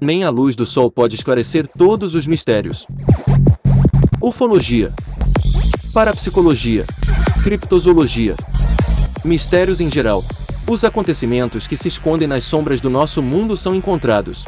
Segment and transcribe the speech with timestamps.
[0.00, 2.86] Nem a luz do sol pode esclarecer todos os mistérios.
[4.20, 4.92] Ufologia,
[5.94, 6.84] parapsicologia,
[7.42, 8.36] criptozoologia,
[9.24, 10.22] mistérios em geral.
[10.68, 14.44] Os acontecimentos que se escondem nas sombras do nosso mundo são encontrados.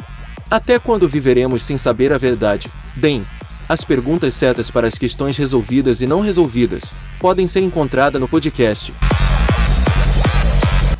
[0.51, 2.69] Até quando viveremos sem saber a verdade?
[2.95, 3.25] Bem,
[3.67, 8.93] as perguntas certas para as questões resolvidas e não resolvidas podem ser encontradas no podcast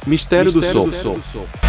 [0.07, 1.15] Mistério, Mistério do Sol.
[1.17, 1.68] Do Sol.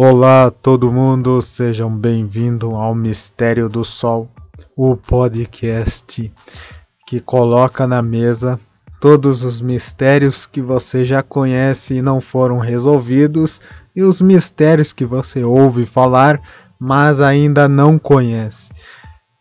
[0.00, 4.30] Olá, todo mundo, sejam bem-vindos ao Mistério do Sol,
[4.76, 6.32] o podcast
[7.04, 8.60] que coloca na mesa
[9.00, 13.60] todos os mistérios que você já conhece e não foram resolvidos
[13.92, 16.40] e os mistérios que você ouve falar,
[16.78, 18.70] mas ainda não conhece.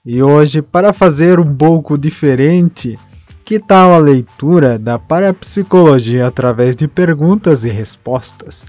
[0.03, 2.97] E hoje, para fazer um pouco diferente,
[3.45, 8.66] que tal a leitura da parapsicologia através de perguntas e respostas?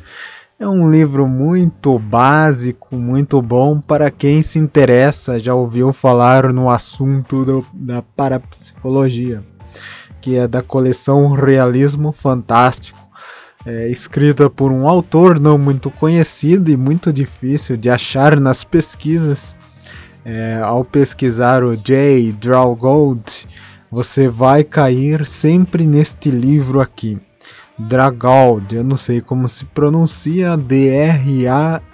[0.60, 6.68] É um livro muito básico, muito bom para quem se interessa, já ouviu falar no
[6.68, 9.44] assunto do, da parapsicologia,
[10.20, 12.98] que é da coleção Realismo Fantástico,
[13.64, 19.54] é, escrita por um autor não muito conhecido e muito difícil de achar nas pesquisas.
[20.24, 22.32] É, ao pesquisar o J.
[22.32, 23.46] Drawgold,
[23.88, 27.16] você vai cair sempre neste livro aqui.
[27.78, 31.88] Dragaud, eu não sei como se pronuncia, D-R-A-G-A-U-D.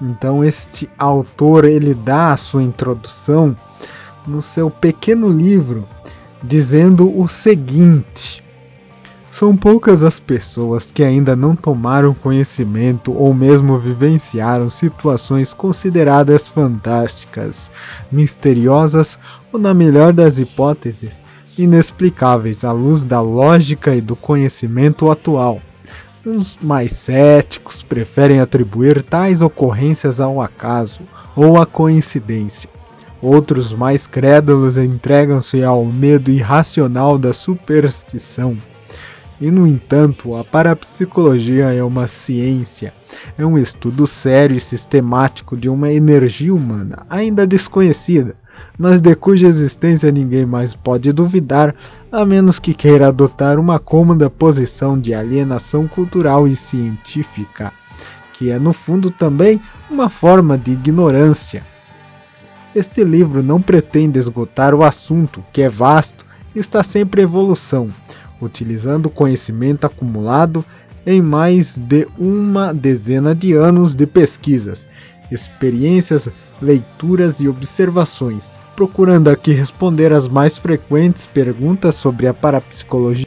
[0.00, 3.56] Então este autor ele dá a sua introdução
[4.26, 5.88] no seu pequeno livro
[6.42, 8.44] dizendo o seguinte:
[9.30, 17.70] São poucas as pessoas que ainda não tomaram conhecimento ou mesmo vivenciaram situações consideradas fantásticas,
[18.10, 19.18] misteriosas
[19.52, 21.20] ou, na melhor das hipóteses,
[21.58, 25.60] inexplicáveis à luz da lógica e do conhecimento atual.
[26.24, 31.02] Os mais céticos preferem atribuir tais ocorrências ao acaso
[31.34, 32.70] ou à coincidência.
[33.20, 38.56] Outros mais crédulos entregam-se ao medo irracional da superstição.
[39.40, 42.94] E, no entanto, a parapsicologia é uma ciência,
[43.36, 48.36] é um estudo sério e sistemático de uma energia humana ainda desconhecida,
[48.78, 51.74] mas de cuja existência ninguém mais pode duvidar,
[52.10, 57.72] a menos que queira adotar uma cômoda posição de alienação cultural e científica,
[58.32, 59.60] que é no fundo também
[59.90, 61.64] uma forma de ignorância.
[62.74, 67.90] Este livro não pretende esgotar o assunto, que é vasto e está sempre em evolução,
[68.40, 70.64] utilizando conhecimento acumulado
[71.04, 74.86] em mais de uma dezena de anos de pesquisas,
[75.30, 76.28] experiências,
[76.60, 83.26] leituras e observações, procurando aqui responder as mais frequentes perguntas sobre a parapsicologia.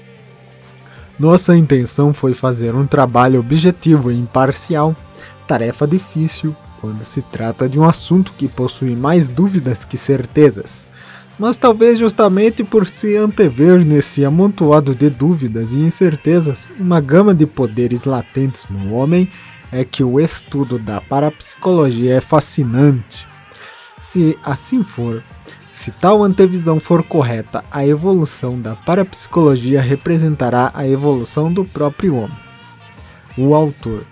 [1.18, 4.96] Nossa intenção foi fazer um trabalho objetivo e imparcial,
[5.48, 10.88] tarefa difícil quando se trata de um assunto que possui mais dúvidas que certezas.
[11.40, 17.46] Mas talvez justamente por se antever nesse amontoado de dúvidas e incertezas uma gama de
[17.46, 19.30] poderes latentes no homem,
[19.72, 23.28] é que o estudo da parapsicologia é fascinante.
[24.00, 25.24] Se assim for,
[25.76, 32.40] se tal antevisão for correta, a evolução da parapsicologia representará a evolução do próprio homem.
[33.38, 34.06] O autor.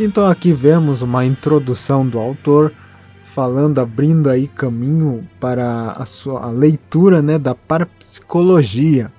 [0.00, 2.72] Então aqui vemos uma introdução do autor
[3.24, 9.12] falando, abrindo aí caminho para a sua leitura né, da parapsicologia,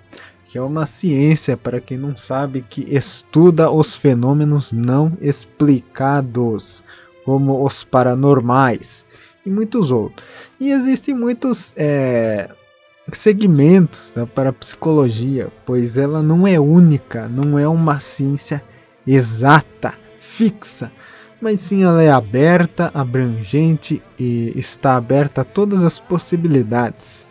[0.50, 6.84] que é uma ciência, para quem não sabe, que estuda os fenômenos não explicados,
[7.24, 9.06] como os paranormais
[9.46, 10.50] e muitos outros.
[10.60, 12.50] E existem muitos é,
[13.12, 18.64] segmentos da parapsicologia, pois ela não é única, não é uma ciência
[19.06, 20.92] exata, fixa,
[21.42, 27.28] mas sim ela é aberta, abrangente e está aberta a todas as possibilidades.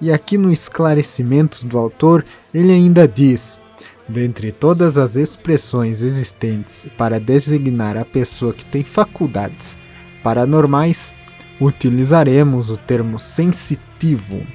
[0.00, 2.24] E aqui no esclarecimentos do autor,
[2.54, 3.58] ele ainda diz:
[4.08, 9.76] dentre todas as expressões existentes para designar a pessoa que tem faculdades
[10.22, 11.14] paranormais,
[11.60, 14.46] utilizaremos o termo sensitivo,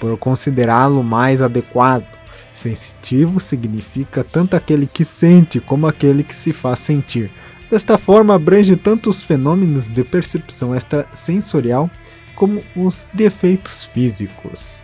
[0.00, 2.06] por considerá-lo mais adequado.
[2.54, 7.30] Sensitivo significa tanto aquele que sente como aquele que se faz sentir,
[7.70, 11.90] Desta forma, abrange tanto os fenômenos de percepção extrasensorial
[12.36, 14.78] como os defeitos físicos.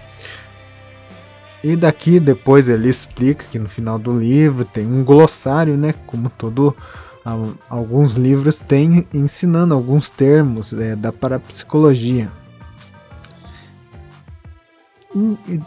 [1.62, 6.28] E daqui depois ele explica que no final do livro tem um glossário, né, como
[6.28, 6.76] todo
[7.68, 12.30] alguns livros têm ensinando alguns termos é, da parapsicologia.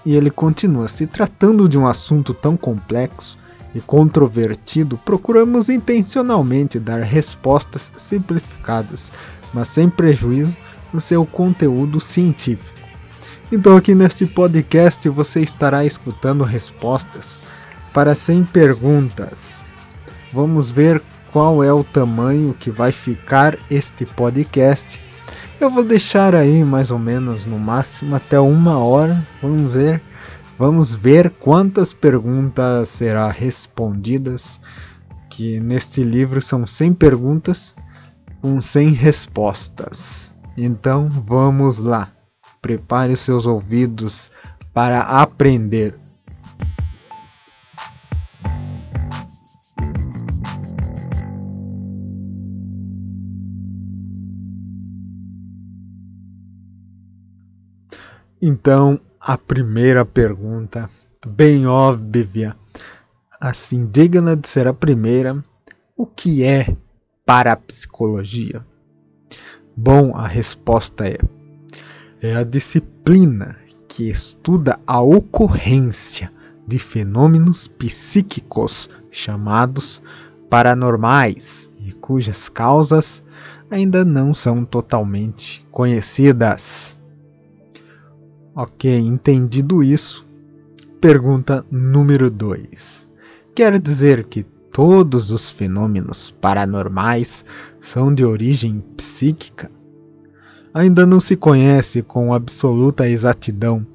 [0.05, 3.37] E ele continua: se tratando de um assunto tão complexo
[3.73, 9.11] e controvertido, procuramos intencionalmente dar respostas simplificadas,
[9.53, 10.55] mas sem prejuízo
[10.91, 12.73] no seu conteúdo científico.
[13.51, 17.41] Então, aqui neste podcast você estará escutando respostas
[17.93, 19.63] para 100 perguntas.
[20.31, 21.01] Vamos ver
[21.35, 24.97] qual é o tamanho que vai ficar este podcast
[25.59, 29.27] eu vou deixar aí mais ou menos no máximo até uma hora.
[29.41, 30.01] Vamos ver.
[30.57, 34.61] Vamos ver quantas perguntas será respondidas.
[35.29, 37.75] Que neste livro são 100 perguntas
[38.41, 40.33] com 100 respostas.
[40.55, 42.11] Então vamos lá.
[42.61, 44.31] Prepare os seus ouvidos
[44.73, 46.04] para aprender.
[58.47, 60.87] Então, a primeira pergunta,
[61.25, 62.55] bem óbvia,
[63.41, 65.43] assim, digna de ser a primeira:
[65.97, 66.77] o que é
[67.25, 68.63] parapsicologia?
[69.75, 71.17] Bom, a resposta é:
[72.21, 73.57] é a disciplina
[73.87, 76.31] que estuda a ocorrência
[76.67, 80.03] de fenômenos psíquicos chamados
[80.51, 83.23] paranormais e cujas causas
[83.71, 86.95] ainda não são totalmente conhecidas.
[88.57, 90.25] Ok, entendido isso.
[91.01, 93.09] Pergunta número 2.
[93.53, 97.43] Quer dizer que todos os fenômenos paranormais
[97.81, 99.69] são de origem psíquica?
[100.73, 103.85] Ainda não se conhece com absoluta exatidão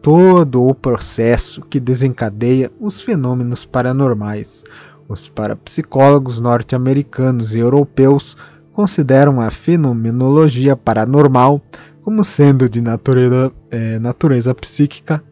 [0.00, 4.62] todo o processo que desencadeia os fenômenos paranormais.
[5.08, 8.36] Os parapsicólogos norte-americanos e europeus
[8.72, 11.60] consideram a fenomenologia paranormal
[12.04, 15.22] como sendo de natureza, é, natureza psíquica,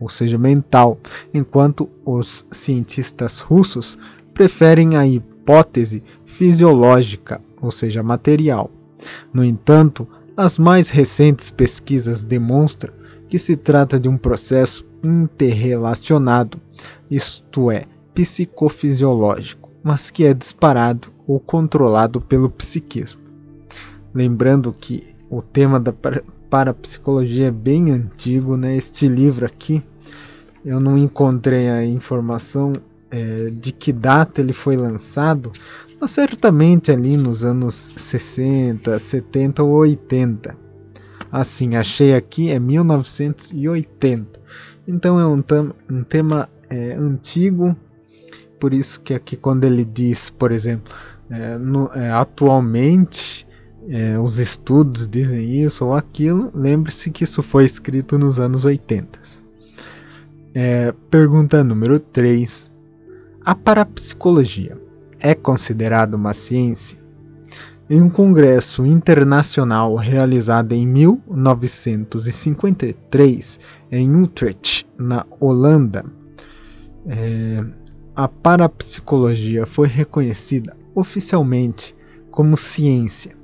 [0.00, 0.98] ou seja, mental,
[1.32, 3.96] enquanto os cientistas russos
[4.34, 8.70] preferem a hipótese fisiológica, ou seja, material.
[9.32, 12.92] No entanto, as mais recentes pesquisas demonstram
[13.28, 16.60] que se trata de um processo interrelacionado,
[17.10, 23.20] isto é, psicofisiológico, mas que é disparado ou controlado pelo psiquismo.
[24.12, 25.92] Lembrando que o tema da
[26.50, 28.76] parapsicologia é bem antigo, né?
[28.76, 29.82] Este livro aqui,
[30.64, 32.74] eu não encontrei a informação
[33.10, 35.52] é, de que data ele foi lançado,
[36.00, 40.56] mas certamente ali nos anos 60, 70 ou 80.
[41.30, 44.40] Assim, achei aqui é 1980.
[44.86, 45.36] Então é um,
[45.90, 47.76] um tema é, antigo,
[48.60, 50.94] por isso que aqui quando ele diz, por exemplo,
[51.30, 53.43] é, no, é, atualmente
[53.88, 59.20] é, os estudos dizem isso ou aquilo, lembre-se que isso foi escrito nos anos 80.
[60.54, 62.70] É, pergunta número 3.
[63.44, 64.80] A parapsicologia
[65.20, 66.96] é considerada uma ciência?
[67.90, 73.60] Em um congresso internacional realizado em 1953
[73.92, 76.06] em Utrecht, na Holanda,
[77.06, 77.62] é,
[78.16, 81.94] a parapsicologia foi reconhecida oficialmente
[82.30, 83.43] como ciência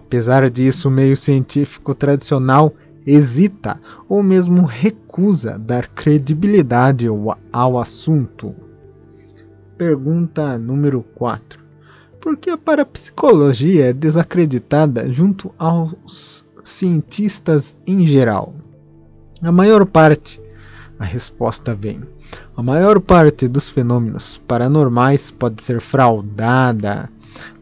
[0.00, 2.74] Apesar disso, o meio científico tradicional
[3.06, 3.78] hesita
[4.08, 7.06] ou mesmo recusa dar credibilidade
[7.52, 8.54] ao, assunto.
[9.76, 11.62] Pergunta número 4.
[12.18, 18.54] Por que a parapsicologia é desacreditada junto aos cientistas em geral?
[19.42, 20.40] A maior parte,
[20.98, 22.00] a resposta vem.
[22.56, 27.08] A maior parte dos fenômenos paranormais pode ser fraudada,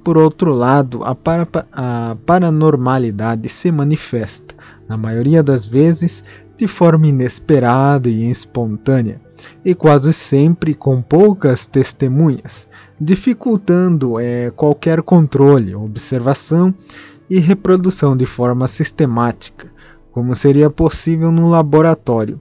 [0.09, 4.55] por outro lado, a, para, a paranormalidade se manifesta,
[4.89, 6.25] na maioria das vezes,
[6.57, 9.21] de forma inesperada e espontânea,
[9.63, 12.67] e quase sempre com poucas testemunhas,
[12.99, 16.75] dificultando é, qualquer controle, observação
[17.29, 19.71] e reprodução de forma sistemática,
[20.11, 22.41] como seria possível no laboratório.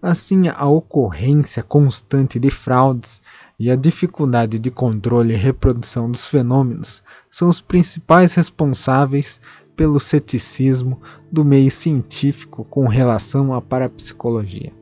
[0.00, 3.20] Assim, a ocorrência constante de fraudes
[3.58, 9.40] e a dificuldade de controle e reprodução dos fenômenos são os principais responsáveis
[9.74, 11.00] pelo ceticismo
[11.30, 14.72] do meio científico com relação à parapsicologia.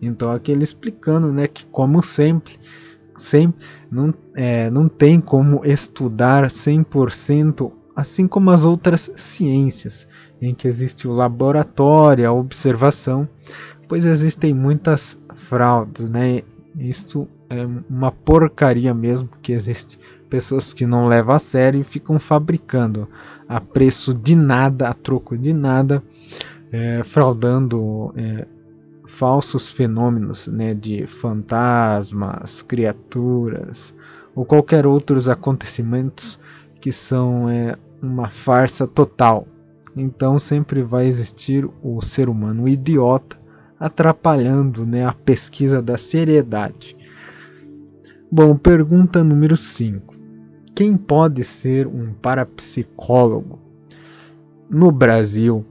[0.00, 2.58] Então, aqui ele explicando né, que, como sempre,
[3.16, 3.52] sem,
[3.90, 10.06] não, é, não tem como estudar 100%, assim como as outras ciências,
[10.40, 13.28] em que existe o laboratório, a observação,
[13.88, 16.42] pois existem muitas fraudes, né?
[16.76, 19.98] Isso é uma porcaria mesmo que existe
[20.28, 23.08] pessoas que não levam a sério e ficam fabricando
[23.48, 26.02] a preço de nada, a troco de nada,
[26.72, 28.46] é, fraudando é,
[29.06, 33.94] falsos fenômenos né, de fantasmas, criaturas
[34.34, 36.38] ou qualquer outros acontecimentos
[36.80, 39.46] que são é, uma farsa total.
[39.96, 43.38] Então sempre vai existir o ser humano idiota
[43.78, 46.93] atrapalhando né, a pesquisa da seriedade.
[48.36, 50.12] Bom, pergunta número 5.
[50.74, 53.60] Quem pode ser um parapsicólogo?
[54.68, 55.64] No Brasil,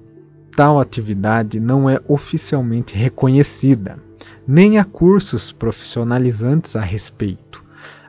[0.55, 4.01] tal atividade não é oficialmente reconhecida,
[4.47, 7.42] nem há cursos profissionalizantes a respeito.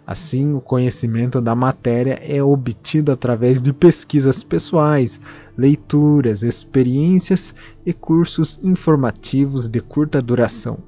[0.06, 5.18] Assim, o conhecimento da matéria é obtido através de pesquisas pessoais,
[5.56, 7.54] leituras, experiências
[7.86, 10.78] e cursos informativos de curta duração.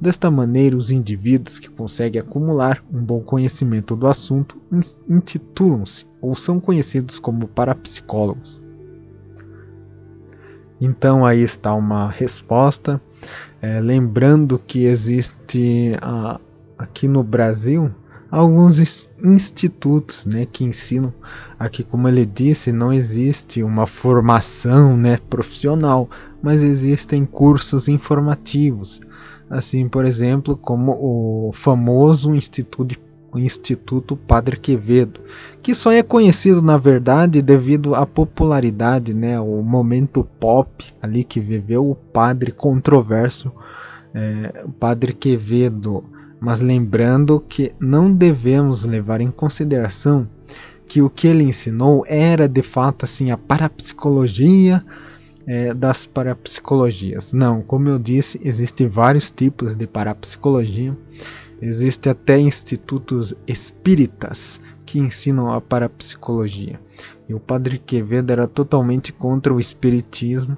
[0.00, 4.58] Desta maneira, os indivíduos que conseguem acumular um bom conhecimento do assunto
[5.06, 8.62] intitulam-se ou são conhecidos como parapsicólogos.
[10.80, 13.00] Então, aí está uma resposta.
[13.60, 16.40] É, lembrando que existe uh,
[16.76, 17.94] aqui no Brasil
[18.32, 21.12] alguns institutos né, que ensinam.
[21.58, 26.08] Aqui, como ele disse, não existe uma formação né, profissional,
[26.42, 29.02] mas existem cursos informativos.
[29.50, 32.96] Assim, por exemplo, como o famoso Instituto,
[33.36, 35.20] Instituto Padre Quevedo,
[35.62, 41.38] que só é conhecido, na verdade, devido à popularidade, né, o momento pop ali que
[41.38, 43.52] viveu o padre controverso,
[44.14, 46.04] é, o Padre Quevedo
[46.42, 50.28] mas lembrando que não devemos levar em consideração
[50.88, 54.84] que o que ele ensinou era de fato assim a parapsicologia
[55.46, 57.32] é, das parapsicologias.
[57.32, 60.98] Não, como eu disse, existem vários tipos de parapsicologia.
[61.60, 66.80] Existem até institutos espíritas que ensinam a parapsicologia.
[67.28, 70.56] E o Padre Quevedo era totalmente contra o espiritismo,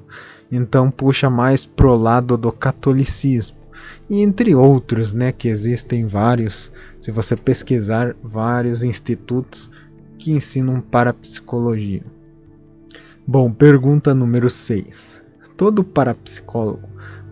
[0.50, 3.63] então puxa mais pro lado do catolicismo
[4.08, 9.70] e entre outros, né, que existem vários, se você pesquisar, vários institutos
[10.18, 12.02] que ensinam parapsicologia.
[13.26, 15.22] Bom, pergunta número 6.
[15.56, 16.88] Todo parapsicólogo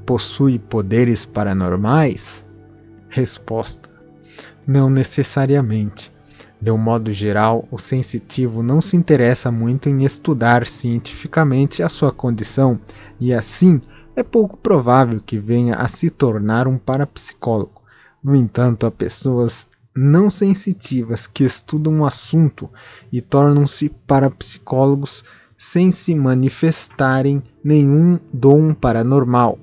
[0.07, 2.47] possui poderes paranormais?
[3.09, 3.91] Resposta:
[4.67, 6.13] Não necessariamente.
[6.61, 12.13] De um modo geral, o sensitivo não se interessa muito em estudar cientificamente a sua
[12.13, 12.79] condição
[13.19, 13.81] e assim
[14.15, 17.83] é pouco provável que venha a se tornar um parapsicólogo.
[18.23, 22.69] No entanto, há pessoas não sensitivas que estudam um assunto
[23.11, 25.25] e tornam-se parapsicólogos
[25.57, 29.59] sem se manifestarem nenhum dom paranormal.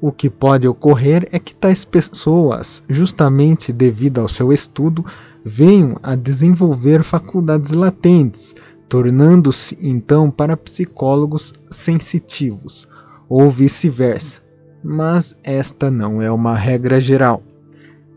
[0.00, 5.04] O que pode ocorrer é que tais pessoas, justamente devido ao seu estudo,
[5.44, 8.54] venham a desenvolver faculdades latentes,
[8.88, 12.86] tornando-se então parapsicólogos sensitivos
[13.28, 14.42] ou vice-versa,
[14.82, 17.42] mas esta não é uma regra geral.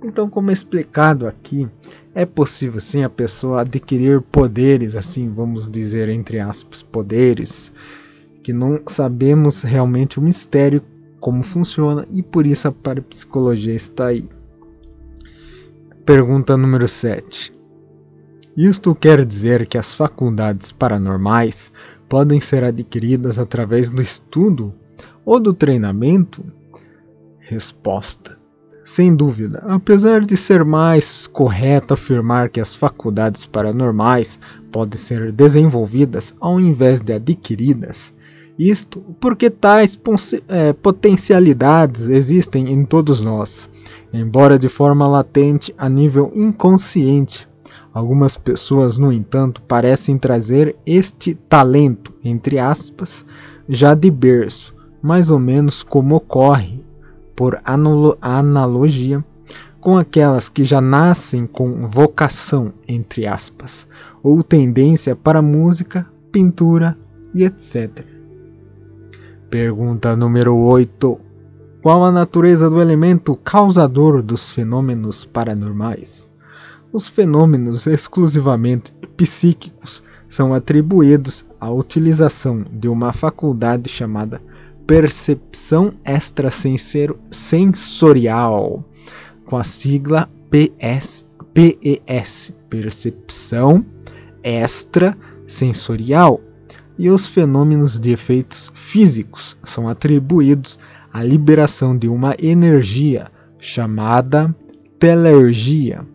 [0.03, 1.69] Então, como explicado aqui,
[2.15, 7.71] é possível sim a pessoa adquirir poderes, assim, vamos dizer entre aspas, poderes,
[8.41, 10.81] que não sabemos realmente o mistério
[11.19, 14.27] como funciona e por isso a parapsicologia está aí.
[16.03, 17.53] Pergunta número 7.
[18.57, 21.71] Isto quer dizer que as faculdades paranormais
[22.09, 24.73] podem ser adquiridas através do estudo
[25.25, 26.43] ou do treinamento?
[27.39, 28.37] Resposta:
[28.83, 34.39] Sem dúvida, apesar de ser mais correto afirmar que as faculdades paranormais
[34.71, 38.13] podem ser desenvolvidas ao invés de adquiridas,
[38.57, 39.99] isto porque tais
[40.47, 43.69] é, potencialidades existem em todos nós,
[44.13, 47.49] embora de forma latente a nível inconsciente.
[47.93, 53.25] Algumas pessoas, no entanto, parecem trazer este talento, entre aspas,
[53.67, 56.83] já de berço, mais ou menos como ocorre,
[57.35, 57.59] por
[58.21, 59.23] analogia,
[59.79, 63.87] com aquelas que já nascem com vocação, entre aspas,
[64.21, 66.95] ou tendência para música, pintura
[67.33, 68.05] e etc.
[69.49, 71.19] Pergunta número 8.
[71.81, 76.29] Qual a natureza do elemento causador dos fenômenos paranormais?
[76.93, 84.41] Os fenômenos exclusivamente psíquicos são atribuídos à utilização de uma faculdade chamada
[84.91, 88.83] percepção extrasensorial,
[89.45, 93.85] com a sigla PS, PES, percepção
[94.43, 96.41] extrasensorial.
[96.99, 100.77] E os fenômenos de efeitos físicos são atribuídos
[101.13, 104.53] à liberação de uma energia chamada
[104.99, 106.05] telergia,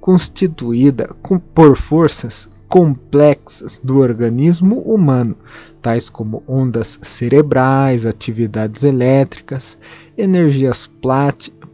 [0.00, 1.14] constituída
[1.54, 5.36] por forças complexas do organismo humano,
[5.82, 9.76] tais como ondas cerebrais, atividades elétricas,
[10.16, 10.90] energias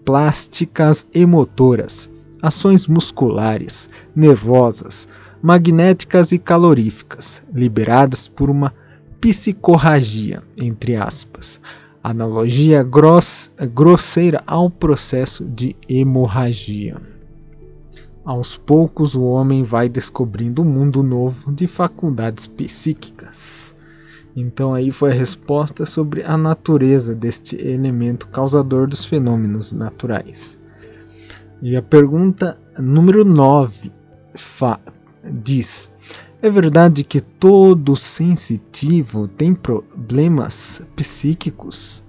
[0.04, 2.10] plásticas e motoras,
[2.42, 5.06] ações musculares, nervosas,
[5.40, 8.74] magnéticas e caloríficas, liberadas por uma
[9.20, 11.60] psicorragia, entre aspas,
[12.02, 17.00] analogia gross, grosseira ao processo de hemorragia.
[18.28, 23.74] Aos poucos, o homem vai descobrindo um mundo novo de faculdades psíquicas.
[24.36, 30.60] Então, aí foi a resposta sobre a natureza deste elemento causador dos fenômenos naturais.
[31.62, 33.90] E a pergunta número 9
[35.42, 35.90] diz:
[36.42, 42.04] É verdade que todo sensitivo tem problemas psíquicos?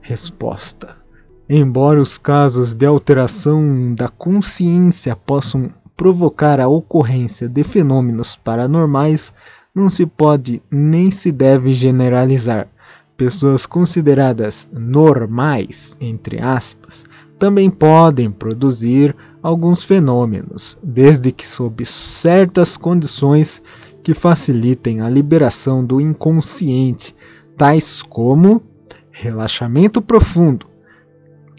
[0.00, 1.03] Resposta:
[1.48, 9.34] Embora os casos de alteração da consciência possam provocar a ocorrência de fenômenos paranormais,
[9.74, 12.66] não se pode nem se deve generalizar.
[13.14, 17.04] Pessoas consideradas normais, entre aspas,
[17.38, 23.62] também podem produzir alguns fenômenos, desde que sob certas condições
[24.02, 27.14] que facilitem a liberação do inconsciente,
[27.54, 28.62] tais como
[29.10, 30.73] relaxamento profundo,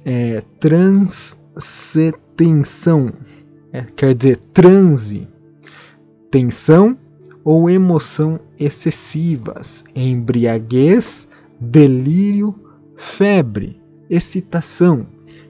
[0.05, 3.11] é, transcetensão,
[3.73, 5.27] é, quer dizer, transe,
[6.29, 6.95] tensão
[7.43, 11.27] ou emoção excessivas, embriaguez,
[11.59, 12.53] delírio,
[12.95, 15.07] febre, excitação,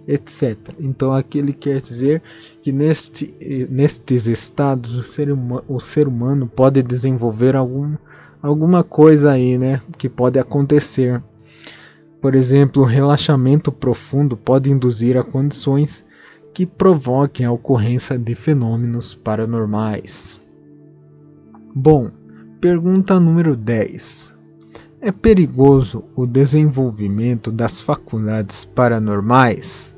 [0.07, 0.57] etc.
[0.79, 2.21] Então aqui ele quer dizer
[2.61, 3.33] que neste,
[3.69, 5.29] nestes estados o ser,
[5.67, 7.95] o ser humano pode desenvolver algum,
[8.41, 11.21] alguma coisa aí, né, que pode acontecer.
[12.25, 16.03] Por exemplo, relaxamento profundo pode induzir a condições
[16.55, 20.41] que provoquem a ocorrência de fenômenos paranormais.
[21.75, 22.09] Bom,
[22.59, 24.33] pergunta número 10.
[25.01, 29.95] É perigoso o desenvolvimento das faculdades paranormais?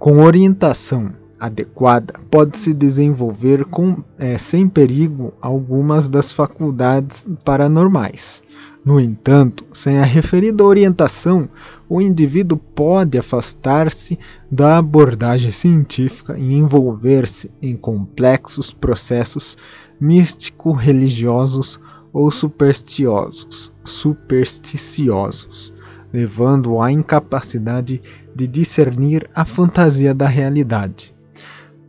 [0.00, 8.44] Com orientação adequada, pode-se desenvolver com, é, sem perigo algumas das faculdades paranormais.
[8.84, 11.48] No entanto, sem a referida orientação,
[11.88, 14.16] o indivíduo pode afastar-se
[14.48, 19.58] da abordagem científica e envolver-se em complexos processos
[20.00, 21.80] místico-religiosos
[22.12, 25.74] ou supersticiosos, supersticiosos,
[26.12, 28.00] levando à incapacidade
[28.32, 31.11] de discernir a fantasia da realidade.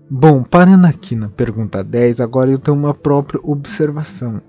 [0.09, 4.41] Bom, parando aqui na pergunta 10, agora eu tenho uma própria observação.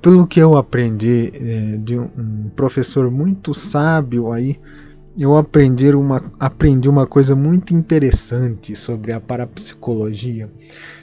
[0.00, 4.58] Pelo que eu aprendi é, de um professor muito sábio aí,
[5.18, 10.50] eu aprendi uma, aprendi uma coisa muito interessante sobre a parapsicologia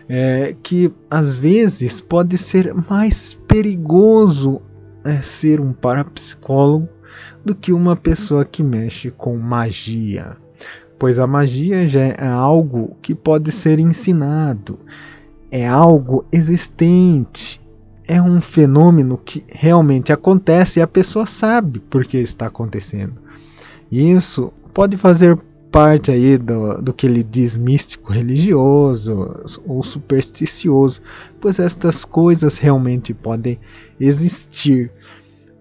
[0.08, 4.62] é, que às vezes pode ser mais perigoso
[5.04, 6.88] é, ser um parapsicólogo
[7.43, 10.36] do que uma pessoa que mexe com magia,
[10.99, 14.79] pois a magia já é algo que pode ser ensinado,
[15.51, 17.62] é algo existente,
[18.07, 23.15] é um fenômeno que realmente acontece e a pessoa sabe por que está acontecendo.
[23.91, 25.38] Isso pode fazer
[25.71, 31.01] parte aí do, do que ele diz místico religioso ou supersticioso,
[31.39, 33.60] pois estas coisas realmente podem
[33.99, 34.91] existir.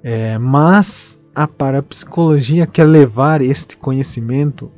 [0.02, 4.70] É, mas a parapsicologia quer levar este conhecimento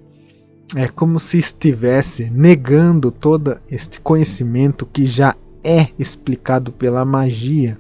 [0.76, 7.78] é como se estivesse negando todo este conhecimento que já é explicado pela magia,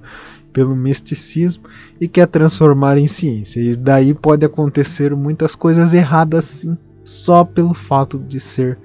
[0.52, 1.64] pelo misticismo
[2.00, 3.60] e quer transformar em ciência.
[3.60, 8.78] E daí pode acontecer muitas coisas erradas sim só pelo fato de ser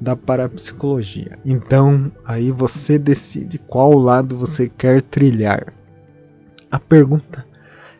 [0.00, 1.38] da parapsicologia.
[1.44, 5.72] Então, aí você decide qual lado você quer trilhar.
[6.70, 7.46] A pergunta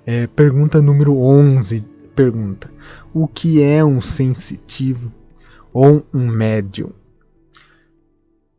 [0.06, 1.82] é pergunta número 11,
[2.14, 2.70] pergunta:
[3.12, 5.12] O que é um sensitivo
[5.72, 6.90] ou um médium?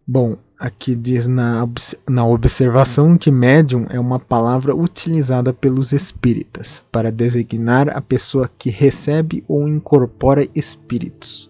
[0.07, 1.67] Bom, aqui diz na,
[2.09, 8.69] na observação que médium é uma palavra utilizada pelos espíritas para designar a pessoa que
[8.69, 11.49] recebe ou incorpora espíritos.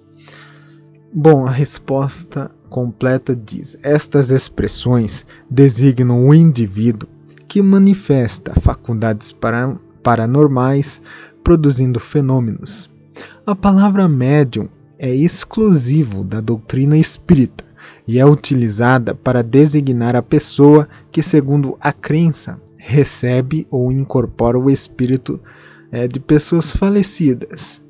[1.13, 7.10] Bom, a resposta completa diz: estas expressões designam o indivíduo
[7.47, 11.02] que manifesta faculdades para, paranormais
[11.43, 12.89] produzindo fenômenos.
[13.45, 14.69] A palavra médium
[15.02, 17.64] é exclusivo da doutrina espírita
[18.08, 24.70] e é utilizada para designar a pessoa que, segundo a crença, recebe ou incorpora o
[24.70, 25.40] espírito
[25.92, 27.82] é, de pessoas falecidas.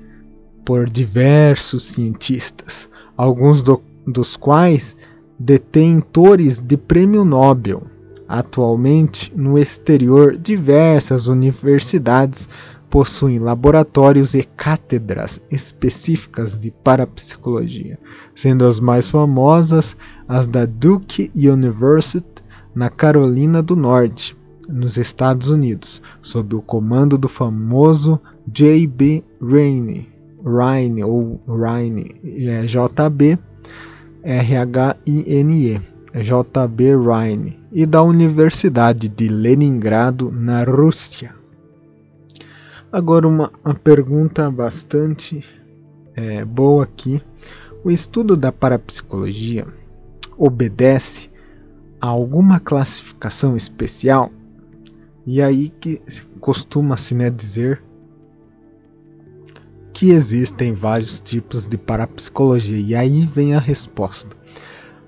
[0.66, 4.94] por diversos cientistas, alguns do dos quais
[5.38, 7.84] detentores de prêmio Nobel.
[8.28, 12.46] Atualmente, no exterior, diversas universidades
[12.90, 17.98] possuem laboratórios e cátedras específicas de parapsicologia,
[18.34, 19.96] sendo as mais famosas
[20.28, 22.43] as da Duke University,
[22.74, 24.36] na Carolina do Norte,
[24.68, 29.22] nos Estados Unidos, sob o comando do famoso J.B.
[29.40, 30.08] Raine,
[30.44, 33.38] Raine ou Raine, é, JB
[34.24, 35.80] R-H-I-N-E,
[36.14, 36.96] J.B.
[36.96, 41.32] Rhine, e da Universidade de Leningrado, na Rússia.
[42.90, 45.44] Agora, uma, uma pergunta bastante
[46.16, 47.20] é, boa aqui.
[47.84, 49.66] O estudo da parapsicologia
[50.38, 51.28] obedece
[52.06, 54.30] alguma classificação especial?
[55.26, 56.00] E aí que
[56.40, 57.82] costuma-se né, dizer
[59.94, 62.78] que existem vários tipos de parapsicologia.
[62.78, 64.36] E aí vem a resposta.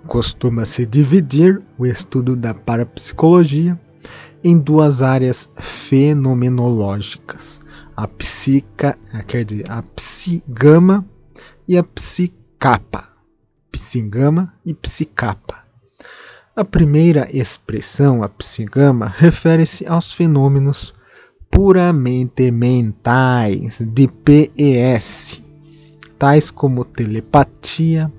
[0.06, 3.78] Costuma-se dividir o estudo da parapsicologia
[4.42, 7.60] em duas áreas fenomenológicas:
[7.96, 11.04] a psica, quer dizer, a psigama
[11.66, 13.04] e a psicapa.
[13.72, 15.65] Psigama e psicapa.
[16.58, 20.94] A primeira expressão, a psigama, refere-se aos fenômenos
[21.50, 25.44] puramente mentais de PES,
[26.18, 28.10] tais como telepatia,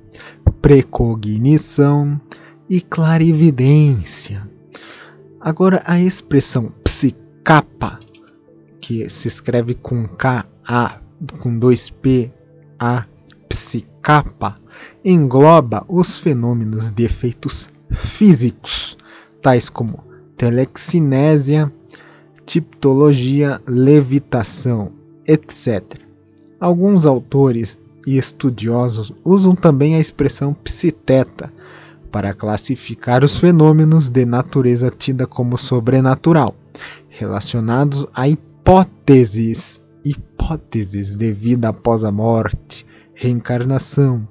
[0.62, 2.21] precognição
[2.69, 4.47] e clarividência.
[5.41, 8.00] Agora, a expressão psicapa,
[8.80, 11.00] que se escreve com K, A,
[11.41, 12.32] com dois P,
[12.78, 13.04] A,
[13.50, 14.54] psicapa,
[15.04, 18.97] engloba os fenômenos de efeitos físicos,
[19.41, 20.04] tais como
[20.36, 21.71] telexinésia,
[22.45, 24.91] tiptologia, levitação,
[25.28, 26.00] etc.
[26.60, 31.52] Alguns autores e estudiosos usam também a expressão psiteta
[32.12, 36.56] para classificar os fenômenos de natureza tida como sobrenatural,
[37.10, 44.28] relacionados a hipóteses, hipóteses de vida após a morte, reencarnação,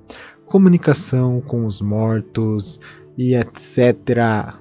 [0.46, 2.80] comunicação com os mortos
[3.16, 4.58] e etc.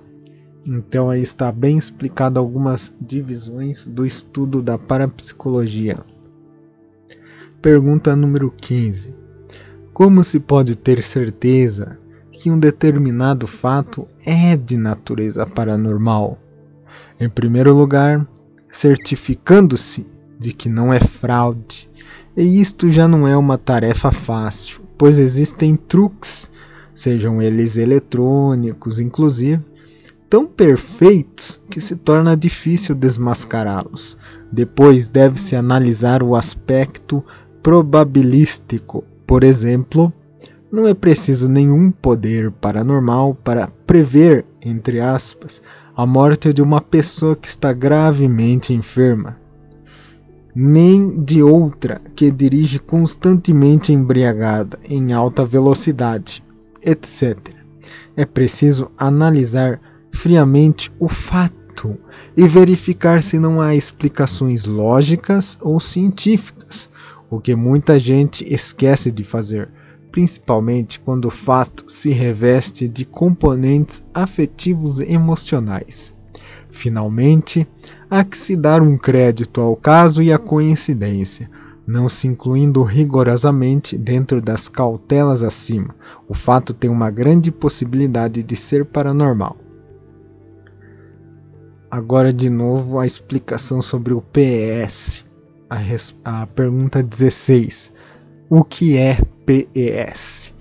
[0.68, 6.00] Então aí está bem explicado algumas divisões do estudo da parapsicologia.
[7.62, 9.16] Pergunta número 15.
[9.94, 12.00] Como se pode ter certeza
[12.32, 16.38] que um determinado fato é de natureza paranormal?
[17.20, 18.28] Em primeiro lugar,
[18.72, 20.06] certificando-se
[20.38, 21.90] de que não é fraude.
[22.36, 26.52] E isto já não é uma tarefa fácil, pois existem truques,
[26.96, 29.62] sejam eles eletrônicos, inclusive,
[30.30, 34.18] tão perfeitos que se torna difícil desmascará-los.
[34.52, 37.24] Depois deve-se analisar o aspecto
[37.62, 39.04] probabilístico.
[39.28, 40.12] Por exemplo,
[40.72, 45.62] não é preciso nenhum poder paranormal para prever, entre aspas,
[45.96, 49.38] a morte de uma pessoa que está gravemente enferma,
[50.54, 56.45] nem de outra que dirige constantemente embriagada em alta velocidade,
[56.86, 57.38] etc.
[58.16, 61.98] É preciso analisar friamente o fato
[62.38, 66.90] e verificar se não há explicações lógicas ou científicas,
[67.30, 69.70] o que muita gente esquece de fazer,
[70.12, 76.14] principalmente quando o fato se reveste de componentes afetivos e emocionais.
[76.72, 77.68] Finalmente,
[78.10, 81.50] há que se dar um crédito ao caso e à coincidência,
[81.86, 85.96] não se incluindo rigorosamente dentro das cautelas acima.
[86.28, 89.56] O fato tem uma grande possibilidade de ser paranormal.
[91.92, 95.26] Agora, de novo, a explicação sobre o PES.
[95.70, 97.94] A, a pergunta 16.
[98.50, 100.54] O que é PES?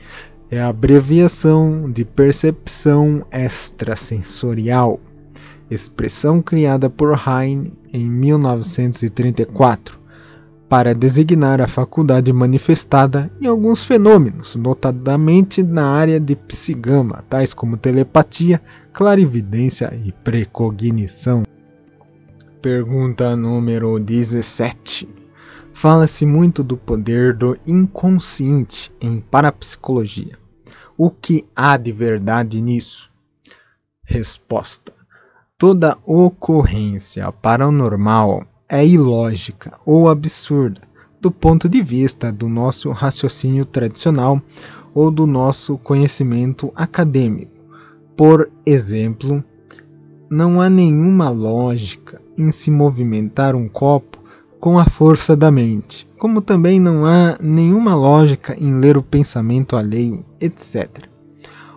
[0.51, 5.01] É a abreviação de percepção extrasensorial,
[5.71, 10.04] expressão criada por Heine em 1934
[10.69, 17.77] para designar a faculdade manifestada em alguns fenômenos, notadamente na área de psigama, tais como
[17.77, 18.61] telepatia,
[18.93, 21.43] clarividência e precognição.
[22.63, 25.09] Pergunta número 17.
[25.75, 30.39] Fala-se muito do poder do inconsciente em parapsicologia.
[30.97, 33.11] O que há de verdade nisso?
[34.03, 34.93] Resposta:
[35.59, 40.81] Toda ocorrência paranormal é ilógica ou absurda
[41.21, 44.43] do ponto de vista do nosso raciocínio tradicional
[44.95, 47.53] ou do nosso conhecimento acadêmico.
[48.17, 49.43] Por exemplo,
[50.31, 54.19] não há nenhuma lógica em se movimentar um copo
[54.61, 59.77] com a força da mente, como também não há nenhuma lógica em ler o pensamento
[59.77, 61.07] alheio, etc.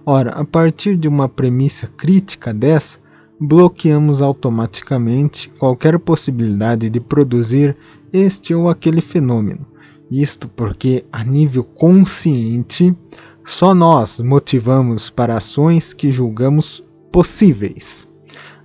[0.05, 2.99] Ora, a partir de uma premissa crítica dessa,
[3.39, 7.75] bloqueamos automaticamente qualquer possibilidade de produzir
[8.11, 9.65] este ou aquele fenômeno.
[10.09, 12.95] Isto porque, a nível consciente,
[13.43, 18.07] só nós motivamos para ações que julgamos possíveis.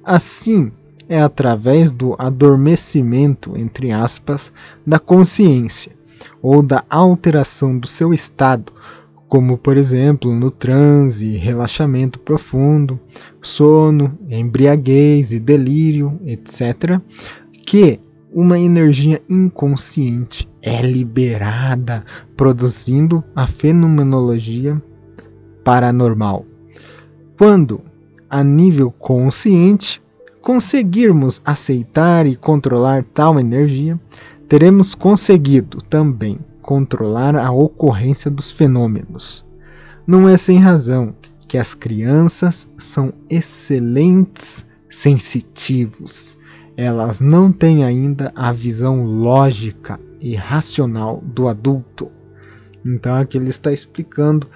[0.05, 0.73] Assim,
[1.09, 4.53] é através do adormecimento, entre aspas,
[4.87, 5.93] da consciência
[6.41, 8.73] ou da alteração do seu estado
[9.33, 13.01] como por exemplo no transe, relaxamento profundo,
[13.41, 17.01] sono, embriaguez e delírio, etc.,
[17.67, 17.99] que
[18.31, 22.05] uma energia inconsciente é liberada,
[22.37, 24.83] produzindo a fenomenologia
[25.65, 26.45] paranormal.
[27.39, 27.81] Quando,
[28.29, 30.03] a nível consciente,
[30.43, 33.99] conseguirmos aceitar e controlar tal energia,
[34.47, 39.45] teremos conseguido também controlar a ocorrência dos fenômenos.
[40.07, 41.15] Não é sem razão
[41.47, 46.39] que as crianças são excelentes sensitivos.
[46.77, 52.11] Elas não têm ainda a visão lógica e racional do adulto.
[52.85, 54.49] Então aqui ele está explicando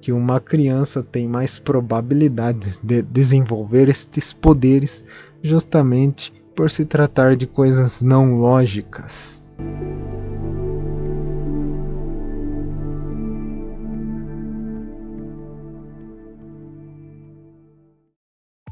[0.00, 5.04] que uma criança tem mais probabilidades de desenvolver estes poderes
[5.42, 9.42] justamente por se tratar de coisas não lógicas.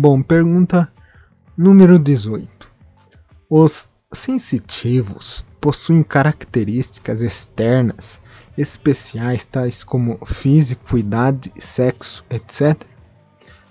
[0.00, 0.88] Bom, pergunta
[1.56, 2.70] número 18.
[3.50, 8.20] Os sensitivos possuem características externas
[8.56, 12.80] especiais tais como físico, idade, sexo, etc?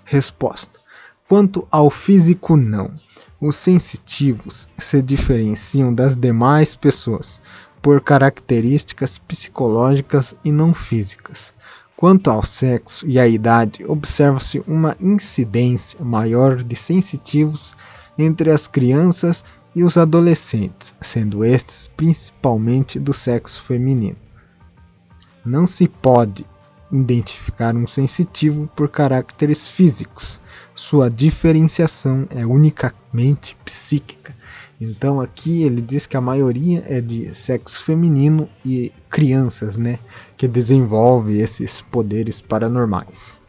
[0.04, 0.78] Resposta:
[1.26, 2.92] Quanto ao físico, não.
[3.40, 7.40] Os sensitivos se diferenciam das demais pessoas
[7.80, 11.54] por características psicológicas e não físicas.
[11.98, 17.74] Quanto ao sexo e à idade, observa-se uma incidência maior de sensitivos
[18.16, 24.16] entre as crianças e os adolescentes, sendo estes principalmente do sexo feminino.
[25.44, 26.46] Não se pode
[26.92, 30.40] identificar um sensitivo por caracteres físicos.
[30.76, 34.37] Sua diferenciação é unicamente psíquica
[34.80, 39.98] então aqui ele diz que a maioria é de sexo feminino e crianças, né,
[40.36, 43.42] que desenvolve esses poderes paranormais.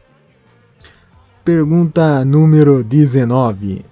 [1.44, 3.84] Pergunta número 19.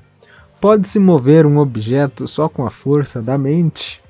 [0.60, 4.02] Pode-se mover um objeto só com a força da mente?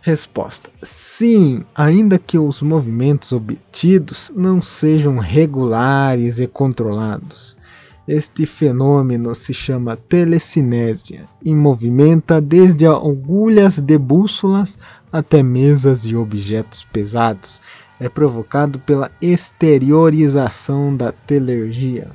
[0.00, 7.57] Resposta: Sim, ainda que os movimentos obtidos não sejam regulares e controlados.
[8.08, 14.78] Este fenômeno se chama telecinésia e movimenta desde agulhas de bússolas
[15.12, 17.60] até mesas e objetos pesados.
[18.00, 22.10] É provocado pela exteriorização da telergia.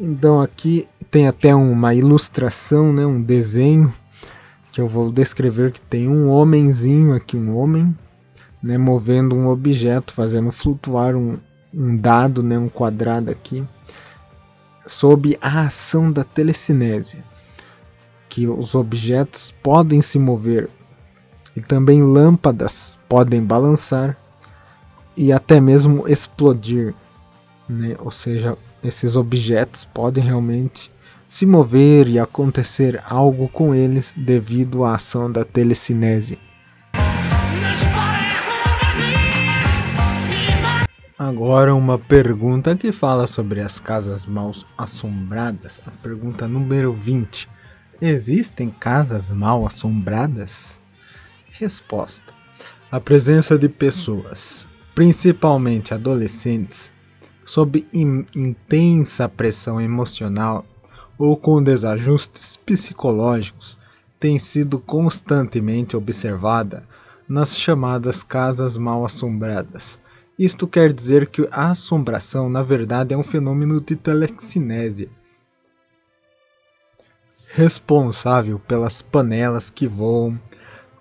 [0.00, 3.92] Então aqui tem até uma ilustração, né, um desenho
[4.72, 7.94] que eu vou descrever que tem um homenzinho aqui, um homem,
[8.62, 11.38] né, movendo um objeto, fazendo flutuar um,
[11.74, 13.62] um dado, né, um quadrado aqui
[14.86, 17.24] sob a ação da telecinésia,
[18.28, 20.68] que os objetos podem se mover
[21.54, 24.16] e também lâmpadas podem balançar
[25.16, 26.94] e até mesmo explodir,
[27.68, 27.96] né?
[27.98, 30.92] Ou seja, esses objetos podem realmente
[31.26, 36.38] se mover e acontecer algo com eles devido à ação da telecinésia.
[41.18, 45.80] Agora uma pergunta que fala sobre as casas mal assombradas.
[45.86, 47.48] A pergunta número 20.
[48.02, 50.82] Existem casas mal assombradas?
[51.52, 52.34] Resposta:
[52.92, 56.92] A presença de pessoas, principalmente adolescentes,
[57.46, 57.88] sob
[58.34, 60.66] intensa pressão emocional
[61.16, 63.78] ou com desajustes psicológicos,
[64.20, 66.86] tem sido constantemente observada
[67.26, 69.98] nas chamadas casas mal assombradas
[70.38, 75.08] isto quer dizer que a assombração, na verdade, é um fenômeno de telecinésia,
[77.48, 80.38] responsável pelas panelas que voam,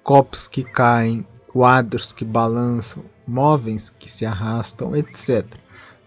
[0.01, 5.45] copos que caem, quadros que balançam, móveis que se arrastam, etc.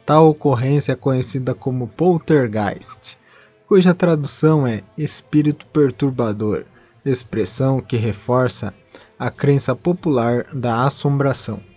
[0.07, 3.19] Tal ocorrência é conhecida como poltergeist,
[3.67, 6.65] cuja tradução é espírito perturbador,
[7.05, 8.73] expressão que reforça
[9.19, 11.68] a crença popular da assombração.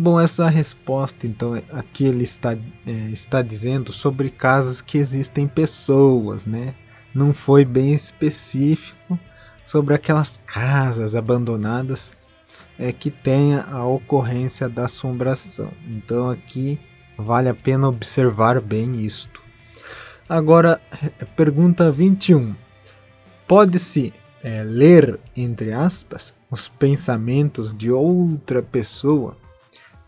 [0.00, 6.46] Bom, essa resposta, então, aqui ele está, é, está dizendo sobre casas que existem pessoas,
[6.46, 6.72] né?
[7.12, 9.18] Não foi bem específico
[9.64, 12.16] sobre aquelas casas abandonadas
[12.78, 15.72] é, que tenha a ocorrência da assombração.
[15.88, 16.78] Então aqui
[17.18, 19.42] vale a pena observar bem isto.
[20.28, 20.80] Agora,
[21.34, 22.54] pergunta 21.
[23.48, 29.36] Pode-se é, ler, entre aspas, os pensamentos de outra pessoa?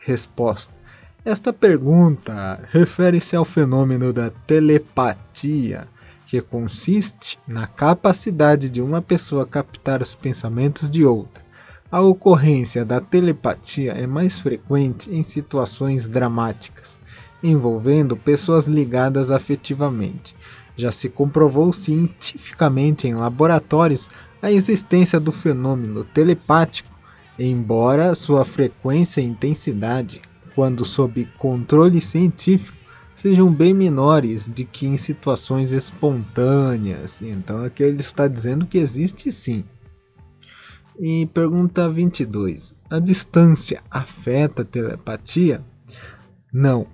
[0.02, 0.74] Resposta:
[1.22, 5.86] Esta pergunta refere-se ao fenômeno da telepatia,
[6.26, 11.44] que consiste na capacidade de uma pessoa captar os pensamentos de outra.
[11.92, 16.98] A ocorrência da telepatia é mais frequente em situações dramáticas,
[17.42, 20.34] envolvendo pessoas ligadas afetivamente.
[20.78, 24.08] Já se comprovou cientificamente em laboratórios
[24.40, 26.88] a existência do fenômeno telepático
[27.48, 30.20] embora sua frequência e intensidade,
[30.54, 32.76] quando sob controle científico,
[33.16, 37.22] sejam bem menores de que em situações espontâneas.
[37.22, 39.64] Então aqui ele está dizendo que existe sim.
[40.98, 42.74] E pergunta 22.
[42.90, 45.64] A distância afeta a telepatia?
[46.52, 46.86] Não.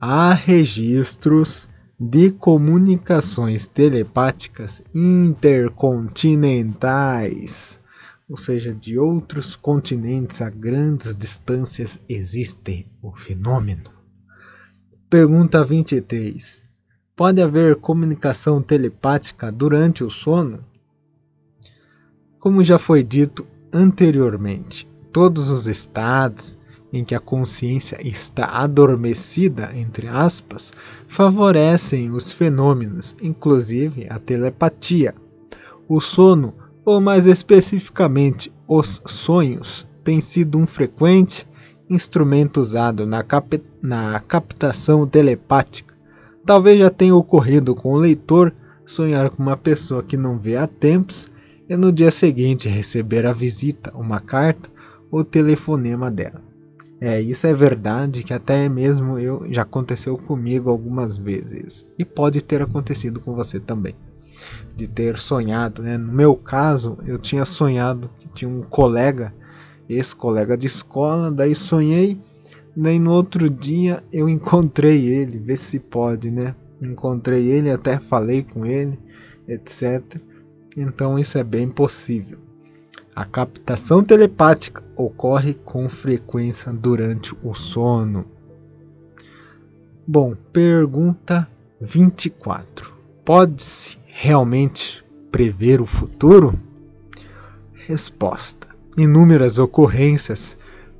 [0.00, 7.79] Há registros de comunicações telepáticas intercontinentais
[8.30, 13.90] ou seja, de outros continentes a grandes distâncias, existe o fenômeno.
[15.10, 16.64] Pergunta 23.
[17.16, 20.64] Pode haver comunicação telepática durante o sono?
[22.38, 26.56] Como já foi dito anteriormente, todos os estados
[26.92, 30.72] em que a consciência está adormecida, entre aspas,
[31.08, 35.16] favorecem os fenômenos, inclusive a telepatia.
[35.88, 36.54] O sono
[36.90, 41.46] ou mais especificamente os sonhos, têm sido um frequente
[41.88, 45.94] instrumento usado na, cap na captação telepática.
[46.44, 48.52] Talvez já tenha ocorrido com o leitor
[48.84, 51.30] sonhar com uma pessoa que não vê há tempos
[51.68, 54.68] e no dia seguinte receber a visita, uma carta
[55.12, 56.42] ou telefonema dela.
[57.00, 62.42] É, isso é verdade que até mesmo eu já aconteceu comigo algumas vezes e pode
[62.42, 63.94] ter acontecido com você também
[64.74, 65.82] de ter sonhado.
[65.82, 65.96] Né?
[65.96, 69.34] No meu caso, eu tinha sonhado que tinha um colega,
[69.88, 72.20] ex-colega de escola, daí sonhei,
[72.76, 76.54] daí no outro dia eu encontrei ele, vê se pode, né?
[76.80, 78.98] Encontrei ele, até falei com ele,
[79.46, 80.02] etc.
[80.76, 82.38] Então isso é bem possível.
[83.14, 88.24] A captação telepática ocorre com frequência durante o sono.
[90.06, 91.48] Bom, pergunta
[91.80, 92.94] 24.
[93.24, 96.58] Pode-se realmente prever o futuro?
[97.72, 100.58] Resposta: Inúmeras ocorrências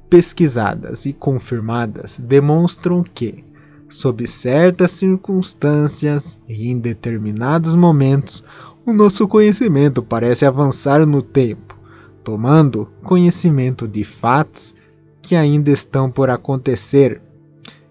[0.09, 3.45] pesquisadas e confirmadas demonstram que,
[3.91, 8.45] Sob certas circunstâncias e em determinados momentos,
[8.87, 11.77] o nosso conhecimento parece avançar no tempo,
[12.23, 14.77] tomando conhecimento de fatos
[15.21, 17.21] que ainda estão por acontecer.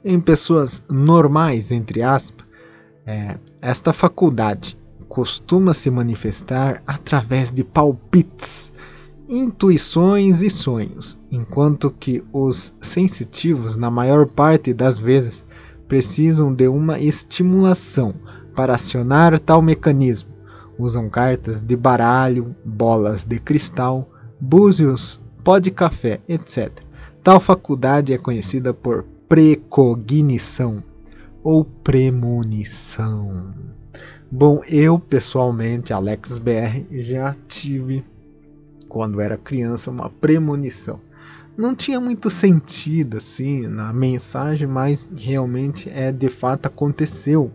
[0.02, 2.46] Em pessoas normais, entre aspas,
[3.06, 4.79] é, esta faculdade
[5.10, 8.72] costuma se manifestar através de palpites,
[9.28, 15.46] intuições e sonhos, enquanto que os sensitivos, na maior parte das vezes,
[15.88, 18.14] precisam de uma estimulação
[18.56, 20.30] para acionar tal mecanismo.
[20.78, 26.72] Usam cartas de baralho, bolas de cristal, búzios, pó de café, etc.
[27.24, 30.84] Tal faculdade é conhecida por precognição
[31.44, 33.52] ou premonição.
[34.32, 38.06] Bom, eu pessoalmente, Alex BR, já tive
[38.88, 41.02] quando era criança uma premonição.
[41.58, 47.52] Não tinha muito sentido assim na mensagem, mas realmente é de fato aconteceu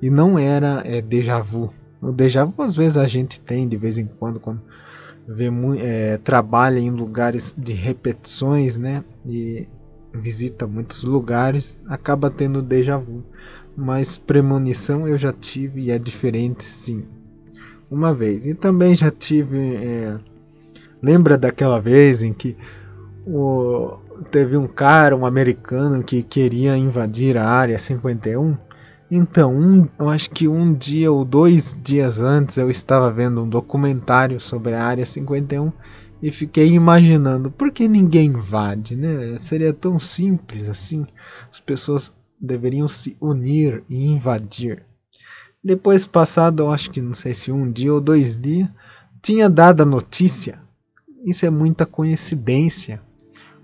[0.00, 1.72] e não era é, déjà vu.
[2.00, 4.62] O déjà vu às vezes a gente tem de vez em quando quando
[5.26, 5.50] vê
[5.80, 9.04] é, trabalha em lugares de repetições, né?
[9.26, 9.68] E
[10.14, 13.24] visita muitos lugares, acaba tendo déjà vu.
[13.76, 17.04] Mas premonição eu já tive e é diferente sim.
[17.90, 18.46] Uma vez.
[18.46, 19.76] E também já tive.
[19.76, 20.18] É,
[21.02, 22.56] lembra daquela vez em que
[23.26, 23.98] o,
[24.30, 28.56] teve um cara, um americano, que queria invadir a área 51?
[29.10, 33.48] Então, um, eu acho que um dia ou dois dias antes eu estava vendo um
[33.48, 35.70] documentário sobre a área 51
[36.20, 39.38] e fiquei imaginando por que ninguém invade, né?
[39.38, 41.06] Seria tão simples assim.
[41.52, 44.84] As pessoas deveriam se unir e invadir.
[45.62, 48.68] Depois passado, acho que não sei se um dia ou dois dias,
[49.20, 50.62] tinha dado a notícia.
[51.24, 53.02] Isso é muita coincidência.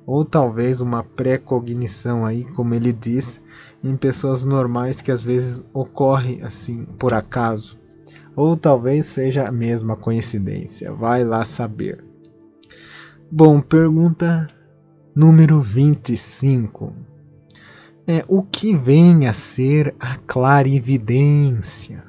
[0.05, 3.41] Ou talvez uma pré-cognição aí, como ele diz,
[3.85, 7.79] em pessoas normais que às vezes ocorre assim por acaso.
[8.35, 10.93] Ou talvez seja a mesma coincidência.
[10.93, 12.05] Vai lá saber.
[13.31, 14.49] Bom, pergunta
[15.14, 16.93] número 25
[18.07, 22.03] é o que vem a ser a clarividência?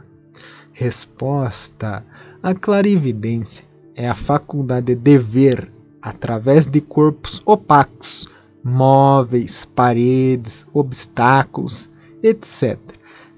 [0.71, 2.03] Resposta:
[2.41, 3.65] a clarividência
[3.95, 5.71] é a faculdade de ver
[6.01, 8.27] através de corpos opacos,
[8.63, 11.89] móveis, paredes, obstáculos,
[12.21, 12.79] etc.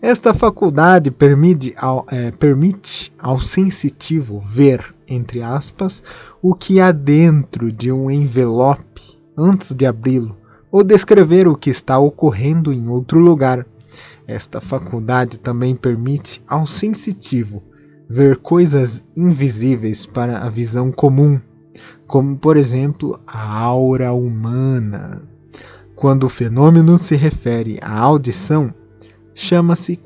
[0.01, 6.03] Esta faculdade permite ao, é, permite ao sensitivo ver, entre aspas,
[6.41, 10.37] o que há dentro de um envelope antes de abri-lo
[10.75, 13.65] ou descrever o que está ocorrendo em outro lugar.
[14.27, 17.63] Esta faculdade também permite ao sensitivo
[18.09, 21.39] ver coisas invisíveis para a visão comum,
[22.05, 25.21] como por exemplo a aura humana.
[25.95, 28.73] Quando o fenômeno se refere à audição,
[29.33, 29.97] chama-se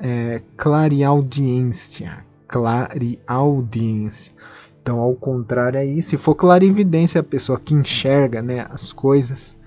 [0.00, 2.26] é, clareaudiência.
[2.48, 4.32] Clareaudiência.
[4.82, 9.61] Então, ao contrário aí, se for clarividência, a pessoa que enxerga né, as coisas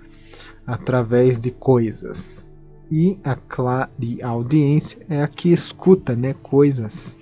[0.66, 2.46] através de coisas.
[2.92, 7.18] E a clareaudiência é a que escuta né, coisas.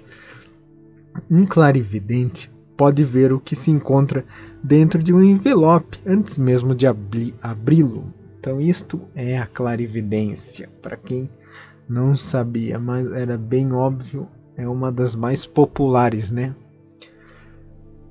[1.29, 4.25] Um clarividente pode ver o que se encontra
[4.63, 8.05] dentro de um envelope antes mesmo de abri-lo.
[8.39, 10.69] Então, isto é a clarividência.
[10.81, 11.29] Para quem
[11.87, 14.27] não sabia, mas era bem óbvio,
[14.57, 16.55] é uma das mais populares, né?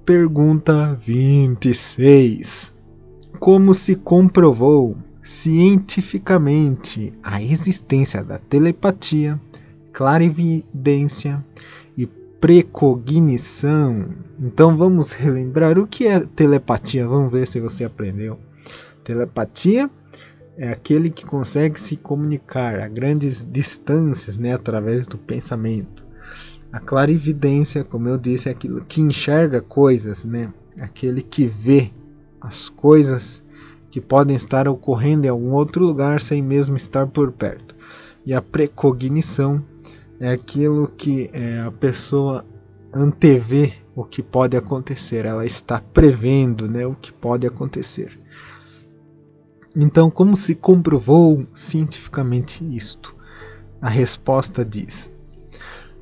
[0.05, 2.73] Pergunta 26.
[3.39, 9.39] Como se comprovou cientificamente a existência da telepatia,
[9.93, 11.45] clarividência
[11.97, 14.09] e precognição.
[14.41, 17.07] Então vamos relembrar o que é telepatia.
[17.07, 18.39] Vamos ver se você aprendeu.
[19.05, 19.91] Telepatia
[20.57, 26.03] é aquele que consegue se comunicar a grandes distâncias, né, através do pensamento.
[26.73, 30.53] A clarividência, como eu disse, é aquilo que enxerga coisas, né?
[30.81, 31.91] Aquele que vê
[32.41, 33.42] as coisas
[33.93, 37.77] que podem estar ocorrendo em algum outro lugar sem mesmo estar por perto.
[38.25, 39.63] E a precognição
[40.19, 42.43] é aquilo que é, a pessoa
[42.91, 48.19] antevê o que pode acontecer, ela está prevendo né, o que pode acontecer.
[49.77, 53.15] Então, como se comprovou cientificamente isto?
[53.79, 55.13] A resposta diz: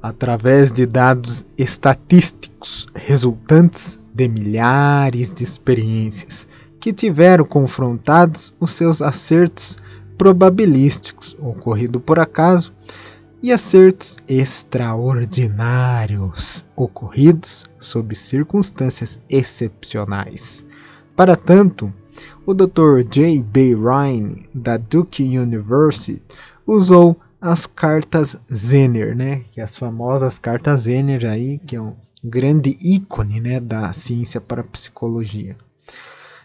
[0.00, 6.46] através de dados estatísticos resultantes de milhares de experiências
[6.80, 9.78] que tiveram confrontados os seus acertos
[10.16, 12.72] probabilísticos, ocorrido por acaso,
[13.42, 20.66] e acertos extraordinários, ocorridos sob circunstâncias excepcionais.
[21.14, 21.92] Para tanto,
[22.44, 23.02] o Dr.
[23.10, 23.42] J.
[23.42, 23.74] B.
[23.74, 26.22] Ryan, da Duke University,
[26.66, 29.44] usou as cartas Zener, né?
[29.52, 34.38] Que é as famosas cartas Zener aí, que é um grande ícone, né, da ciência
[34.40, 35.56] para psicologia.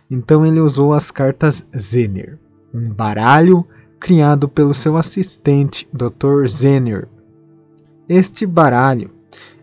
[0.10, 2.38] Então ele usou as cartas Zener,
[2.74, 3.66] um baralho
[4.00, 6.48] criado pelo seu assistente, Dr.
[6.48, 7.08] Zener.
[8.08, 9.10] Este baralho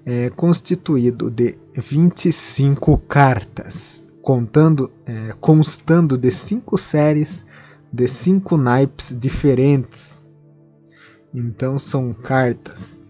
[0.05, 7.45] é constituído de 25 cartas, contando, é, constando de cinco séries
[7.93, 10.25] de cinco naipes diferentes.
[11.33, 13.03] Então são cartas.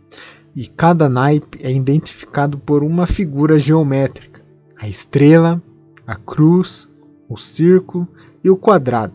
[0.55, 4.43] E cada naipe é identificado por uma figura geométrica:
[4.77, 5.63] a estrela,
[6.07, 6.89] a cruz,
[7.33, 8.07] o círculo
[8.45, 9.15] e o quadrado,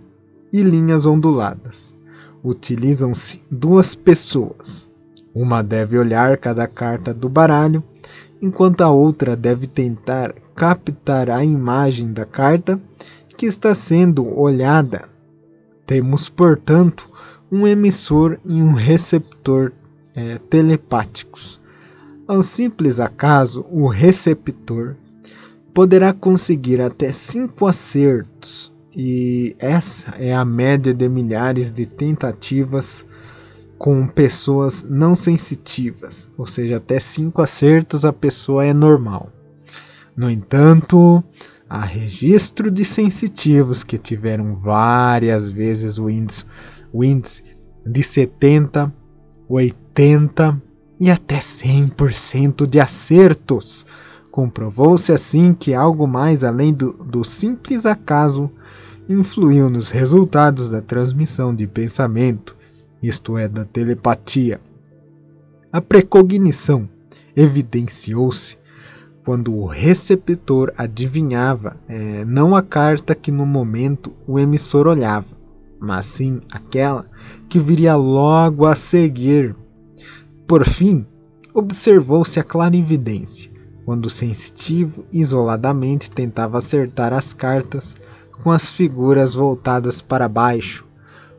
[0.51, 1.95] e linhas onduladas.
[2.43, 4.89] Utilizam-se duas pessoas.
[5.36, 7.84] Uma deve olhar cada carta do baralho,
[8.41, 12.82] enquanto a outra deve tentar captar a imagem da carta
[13.36, 15.07] que está sendo olhada.
[15.86, 17.07] Temos, portanto,
[17.51, 19.72] um emissor e um receptor
[20.15, 21.61] é, telepáticos.
[22.28, 24.95] Ao simples acaso, o receptor
[25.78, 33.05] poderá conseguir até cinco acertos, e essa é a média de milhares de tentativas
[33.78, 39.32] com pessoas não sensitivas, ou seja, até cinco acertos a pessoa é normal.
[40.15, 41.23] No entanto,
[41.69, 46.43] há registro de sensitivos que tiveram várias vezes o índice,
[46.91, 47.43] o índice
[47.86, 48.91] de 70,
[49.47, 50.59] 80
[50.99, 53.86] e até 100% de acertos.
[54.38, 58.51] Comprovou-se assim que algo mais além do, do simples acaso
[59.09, 62.55] influiu nos resultados da transmissão de pensamento,
[63.01, 64.61] isto é, da telepatia.
[65.73, 66.88] A precognição
[67.35, 68.59] evidenciou-se
[69.25, 75.35] quando o receptor adivinhava é, não a carta que no momento o emissor olhava,
[75.79, 77.07] mas sim aquela
[77.49, 79.55] que viria logo a seguir.
[80.45, 81.07] Por fim,
[81.55, 83.57] observou-se a clarividência,
[83.88, 87.95] quando o sensitivo isoladamente tentava acertar as cartas
[88.43, 90.85] com as figuras voltadas para baixo.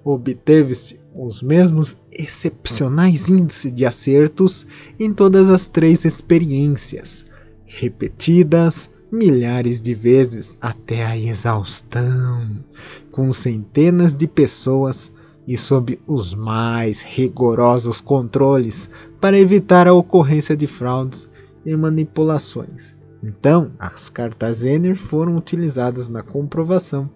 [0.03, 4.67] Obteve-se os mesmos excepcionais índices de acertos
[4.99, 7.27] em todas as três experiências,
[7.67, 12.65] repetidas milhares de vezes até a exaustão,
[13.11, 15.13] com centenas de pessoas
[15.47, 18.89] e sob os mais rigorosos controles
[19.21, 21.29] para evitar a ocorrência de fraudes
[21.69, 22.97] e manipulações.
[23.23, 27.11] Então, as cartas Zener foram utilizadas na comprovação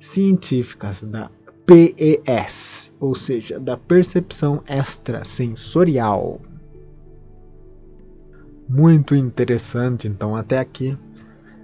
[0.00, 1.30] científica da
[1.66, 6.40] PES, ou seja, da percepção extrasensorial.
[8.68, 10.98] Muito interessante, então até aqui.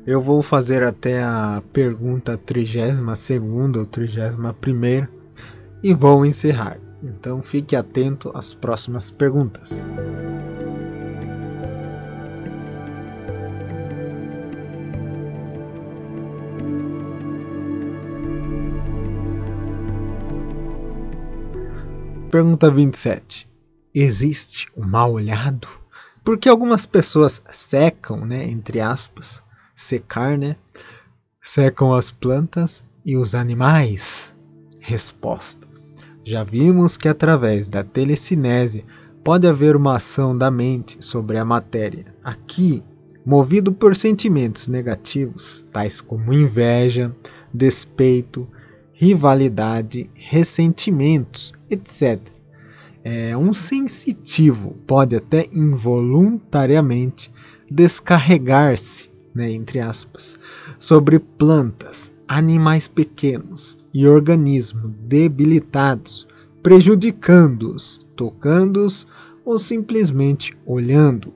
[0.07, 5.09] Eu vou fazer até a pergunta 32 ou 31
[5.83, 6.79] e vou encerrar.
[7.03, 9.85] Então fique atento às próximas perguntas.
[22.33, 23.47] Pergunta 27.
[23.95, 25.69] Existe o mal olhado?
[26.25, 29.43] Porque algumas pessoas secam, né, entre aspas,
[29.77, 30.57] secar, né?
[31.43, 34.35] Secam as plantas e os animais?
[34.81, 35.69] Resposta.
[36.25, 38.83] Já vimos que através da telecinese
[39.23, 42.15] pode haver uma ação da mente sobre a matéria.
[42.25, 42.83] Aqui,
[43.27, 47.15] movido por sentimentos negativos, tais como inveja,
[47.53, 48.49] despeito,
[48.93, 52.21] rivalidade, ressentimentos, etc.
[53.05, 57.33] É, um sensitivo pode até involuntariamente
[57.71, 60.39] descarregar-se, né, entre aspas,
[60.79, 66.29] sobre plantas, animais pequenos e organismos debilitados,
[66.63, 69.07] prejudicando-os, tocando-os
[69.45, 71.35] ou simplesmente olhando.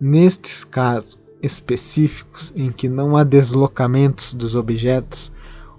[0.00, 5.31] Nestes casos específicos em que não há deslocamentos dos objetos,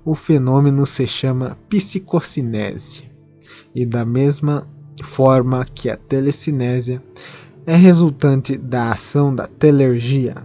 [0.05, 3.09] o fenômeno se chama psicocinese,
[3.73, 4.67] e da mesma
[5.03, 7.01] forma que a telecinésia
[7.65, 10.35] é resultante da ação da telergia.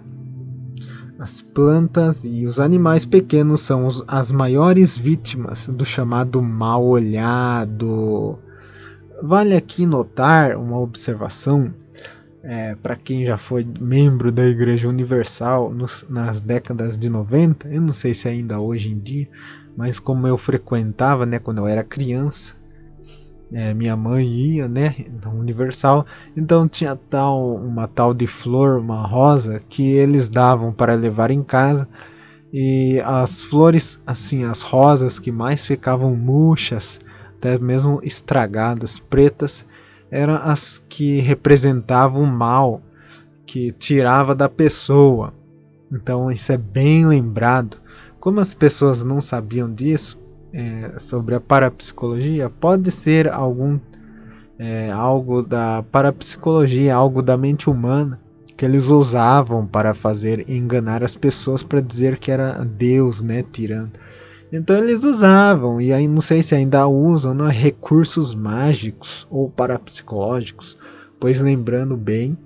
[1.18, 8.38] As plantas e os animais pequenos são os, as maiores vítimas do chamado mal olhado.
[9.20, 11.74] Vale aqui notar uma observação
[12.42, 17.80] é, para quem já foi membro da Igreja Universal nos, nas décadas de 90, eu
[17.80, 19.28] não sei se ainda hoje em dia,
[19.76, 22.56] mas como eu frequentava, né, quando eu era criança,
[23.52, 29.06] é, minha mãe ia, né, na Universal, então tinha tal uma tal de flor, uma
[29.06, 31.88] rosa que eles davam para levar em casa
[32.52, 37.00] e as flores, assim, as rosas que mais ficavam murchas
[37.36, 39.66] até mesmo estragadas, pretas,
[40.10, 42.82] eram as que representavam o mal
[43.46, 45.32] que tirava da pessoa.
[45.90, 47.80] Então isso é bem lembrado.
[48.20, 50.18] Como as pessoas não sabiam disso
[50.52, 53.78] é, sobre a parapsicologia, pode ser algum
[54.58, 58.20] é, algo da parapsicologia, algo da mente humana
[58.58, 63.92] que eles usavam para fazer enganar as pessoas para dizer que era Deus, né, tirando.
[64.50, 70.76] Então eles usavam, e aí não sei se ainda usam, né, recursos mágicos ou parapsicológicos,
[71.20, 72.36] pois lembrando bem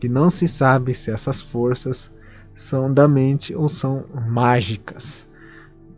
[0.00, 2.10] que não se sabe se essas forças
[2.54, 5.28] são da mente ou são mágicas.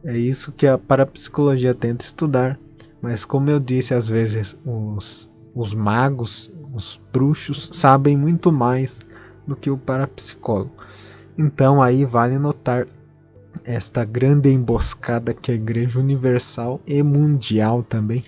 [0.04, 2.58] É isso que a parapsicologia tenta estudar,
[3.00, 9.00] mas como eu disse, às vezes os, os magos, os bruxos, sabem muito mais
[9.46, 10.72] do que o parapsicólogo.
[11.38, 12.86] Então aí vale notar
[13.64, 18.24] esta grande emboscada que a Igreja Universal e Mundial também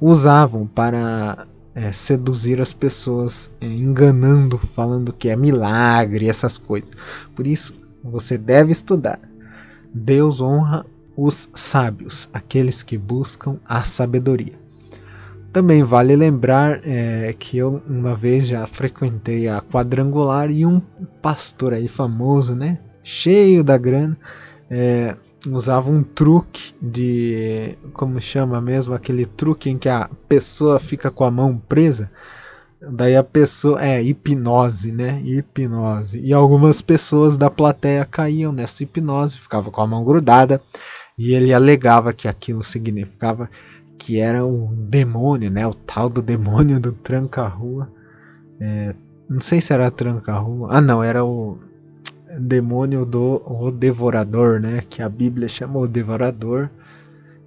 [0.00, 6.90] usavam para é, seduzir as pessoas, é, enganando, falando que é milagre, essas coisas.
[7.34, 9.20] Por isso, você deve estudar.
[9.92, 10.84] Deus honra
[11.16, 14.58] os sábios, aqueles que buscam a sabedoria.
[15.52, 20.80] Também vale lembrar é, que eu uma vez já frequentei a quadrangular e um
[21.22, 24.16] pastor aí famoso, né, cheio da grana,
[24.70, 25.16] é,
[25.46, 31.24] usava um truque de como chama mesmo aquele truque em que a pessoa fica com
[31.24, 32.10] a mão presa.
[32.80, 35.20] Daí a pessoa é hipnose, né?
[35.24, 36.20] Hipnose.
[36.20, 40.62] E algumas pessoas da plateia caíam nessa hipnose, ficava com a mão grudada,
[41.18, 43.50] e ele alegava que aquilo significava
[43.98, 45.66] que era um demônio, né?
[45.66, 47.92] O tal do demônio do tranca-rua.
[48.60, 48.94] É,
[49.28, 50.68] não sei se era tranca-rua.
[50.70, 51.58] Ah, não, era o
[52.38, 54.82] demônio do o devorador, né?
[54.88, 56.70] Que a Bíblia chama o devorador.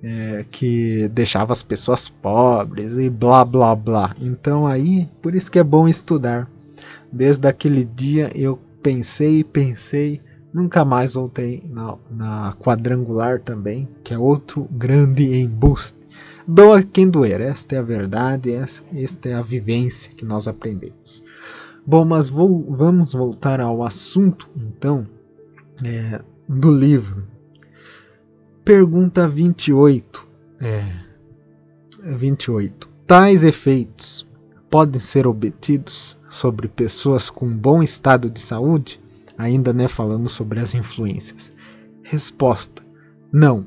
[0.03, 4.15] É, que deixava as pessoas pobres e blá blá blá.
[4.19, 6.49] Então aí, por isso que é bom estudar.
[7.11, 10.21] Desde aquele dia eu pensei pensei,
[10.53, 15.99] nunca mais voltei na, na quadrangular também, que é outro grande embuste.
[16.47, 21.23] Doa quem doer, esta é a verdade, esta é a vivência que nós aprendemos.
[21.86, 25.07] Bom, mas vou, vamos voltar ao assunto então
[25.84, 27.27] é, do livro.
[28.63, 30.27] Pergunta 28.
[30.61, 30.84] É,
[32.03, 32.88] 28.
[33.07, 34.27] Tais efeitos
[34.69, 39.01] podem ser obtidos sobre pessoas com bom estado de saúde?
[39.38, 41.51] Ainda né, falando sobre as influências.
[42.03, 42.84] Resposta:
[43.34, 43.65] Não.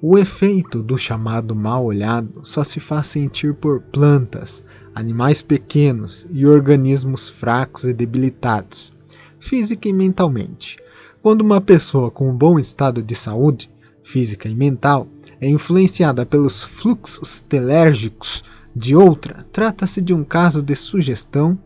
[0.00, 4.64] O efeito do chamado mal olhado só se faz sentir por plantas,
[4.94, 8.92] animais pequenos e organismos fracos e debilitados,
[9.38, 10.76] física e mentalmente.
[11.22, 13.70] Quando uma pessoa com um bom estado de saúde,
[14.02, 15.06] física e mental,
[15.40, 18.42] é influenciada pelos fluxos telérgicos
[18.74, 21.58] de outra, trata-se de um caso de sugestão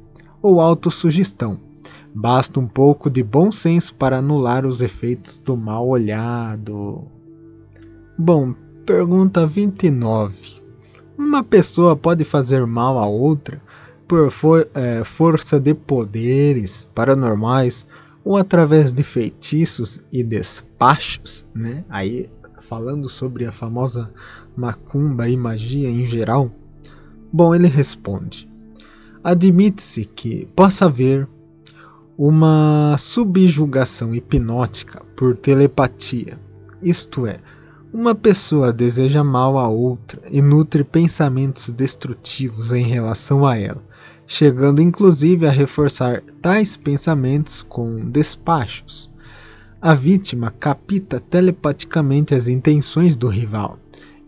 [0.42, 1.60] ou autossugestão.
[2.14, 7.04] Basta um pouco de bom senso para anular os efeitos do mal olhado.
[8.18, 8.54] Bom,
[8.86, 10.55] pergunta 29.
[11.18, 13.60] Uma pessoa pode fazer mal a outra
[14.06, 17.86] por for, é, força de poderes paranormais
[18.24, 21.84] ou através de feitiços e despachos, né?
[21.88, 22.28] Aí
[22.60, 24.12] falando sobre a famosa
[24.56, 26.50] macumba e magia em geral.
[27.32, 28.48] Bom, ele responde:
[29.22, 31.28] Admite-se que possa haver
[32.18, 36.38] uma subjugação hipnótica por telepatia,
[36.82, 37.38] isto é,
[37.98, 43.82] uma pessoa deseja mal a outra e nutre pensamentos destrutivos em relação a ela,
[44.26, 49.10] chegando inclusive a reforçar tais pensamentos com despachos.
[49.80, 53.78] A vítima capta telepaticamente as intenções do rival,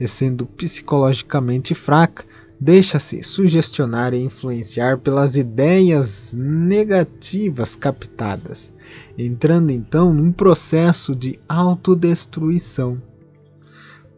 [0.01, 2.25] e sendo psicologicamente fraca,
[2.59, 8.73] deixa-se sugestionar e influenciar pelas ideias negativas captadas,
[9.19, 13.07] entrando então num processo de autodestruição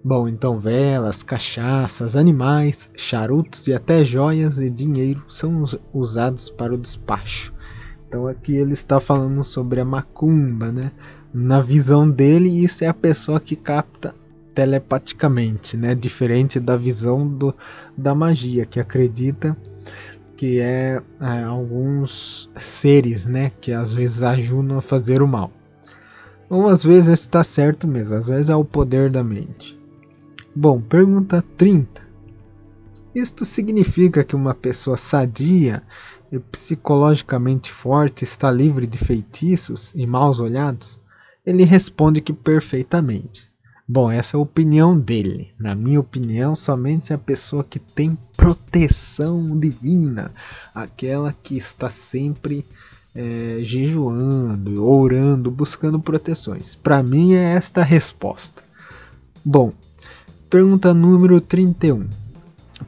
[0.03, 6.79] Bom, então velas, cachaças, animais, charutos e até joias e dinheiro são usados para o
[6.79, 7.53] despacho.
[8.09, 10.91] Então aqui ele está falando sobre a macumba, né?
[11.35, 14.15] Na visão dele, isso é a pessoa que capta
[14.55, 15.95] telepaticamente, né?
[15.95, 17.55] Diferente da visão do,
[17.95, 19.55] da magia, que acredita
[20.35, 23.53] que é, é alguns seres, né?
[23.61, 25.53] Que às vezes ajudam a fazer o mal.
[26.49, 29.80] Ou às vezes está certo mesmo, às vezes é o poder da mente.
[30.55, 32.03] Bom, pergunta 30.
[33.15, 35.81] Isto significa que uma pessoa sadia
[36.31, 40.99] e psicologicamente forte está livre de feitiços e maus olhados?
[41.47, 43.49] Ele responde que perfeitamente.
[43.89, 45.53] Bom, essa é a opinião dele.
[45.59, 50.33] Na minha opinião, somente a pessoa que tem proteção divina,
[50.75, 52.67] aquela que está sempre
[53.15, 56.75] é, jejuando, orando, buscando proteções.
[56.75, 58.63] Para mim é esta a resposta.
[59.45, 59.73] Bom,
[60.51, 62.09] pergunta número 31.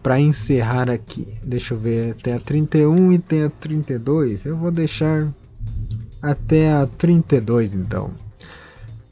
[0.02, 4.44] Para encerrar aqui, deixa eu ver, tem a 31 e tem a 32.
[4.44, 5.28] Eu vou deixar
[6.20, 8.10] até a 32 então.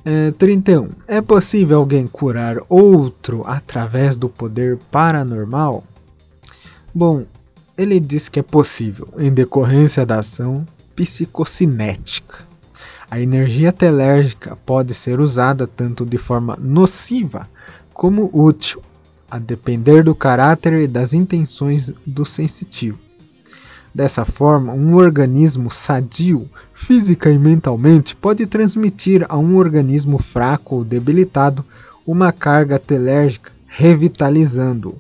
[0.04, 0.88] É, 31.
[1.06, 5.84] É possível alguém curar outro através do poder paranormal?
[6.92, 7.24] Bom,
[7.78, 12.38] ele diz que é possível em decorrência da ação psicocinética.
[13.08, 17.46] A energia telérgica pode ser usada tanto de forma nociva
[18.00, 18.80] como útil,
[19.30, 22.98] a depender do caráter e das intenções do sensitivo.
[23.94, 30.82] Dessa forma, um organismo sadio, física e mentalmente, pode transmitir a um organismo fraco ou
[30.82, 31.62] debilitado
[32.06, 34.98] uma carga telérgica, revitalizando-o.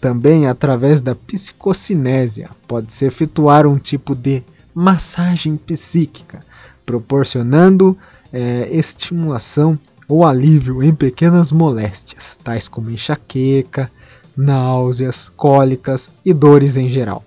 [0.00, 4.42] Também, através da psicocinésia, pode-se efetuar um tipo de
[4.74, 6.40] massagem psíquica,
[6.86, 7.98] proporcionando
[8.32, 9.78] é, estimulação
[10.10, 13.88] ou alívio em pequenas moléstias, tais como enxaqueca,
[14.36, 17.24] náuseas, cólicas e dores em geral.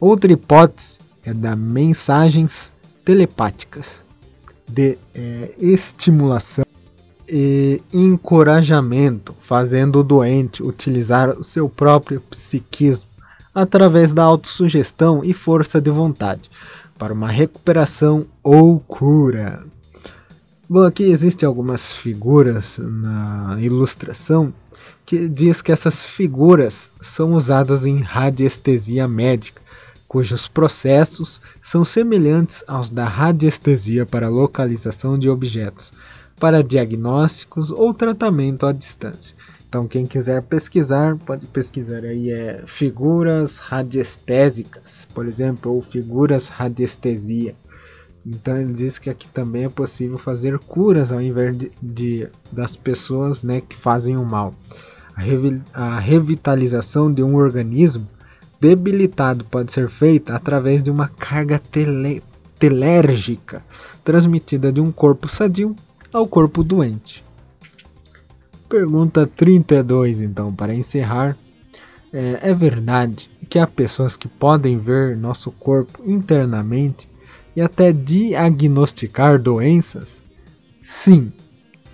[0.00, 2.72] Outra hipótese é da mensagens
[3.04, 4.02] telepáticas,
[4.66, 6.64] de é, estimulação
[7.28, 13.10] e encorajamento, fazendo o doente utilizar o seu próprio psiquismo
[13.54, 16.50] através da autossugestão e força de vontade
[16.96, 19.65] para uma recuperação ou cura.
[20.68, 24.52] Bom, aqui existem algumas figuras na ilustração
[25.04, 29.62] que diz que essas figuras são usadas em radiestesia médica,
[30.08, 35.92] cujos processos são semelhantes aos da radiestesia para localização de objetos,
[36.40, 39.36] para diagnósticos ou tratamento à distância.
[39.68, 47.54] Então, quem quiser pesquisar, pode pesquisar aí é figuras radiestésicas, por exemplo, ou figuras radiestesia.
[48.28, 52.74] Então, ele diz que aqui também é possível fazer curas ao invés de, de das
[52.74, 54.52] pessoas né, que fazem o mal.
[55.14, 58.08] A, revi, a revitalização de um organismo
[58.60, 62.20] debilitado pode ser feita através de uma carga tele,
[62.58, 63.62] telérgica
[64.02, 65.76] transmitida de um corpo sadio
[66.12, 67.24] ao corpo doente.
[68.68, 71.36] Pergunta 32, então, para encerrar.
[72.12, 77.08] É, é verdade que há pessoas que podem ver nosso corpo internamente
[77.56, 80.22] e até diagnosticar doenças?
[80.82, 81.32] Sim,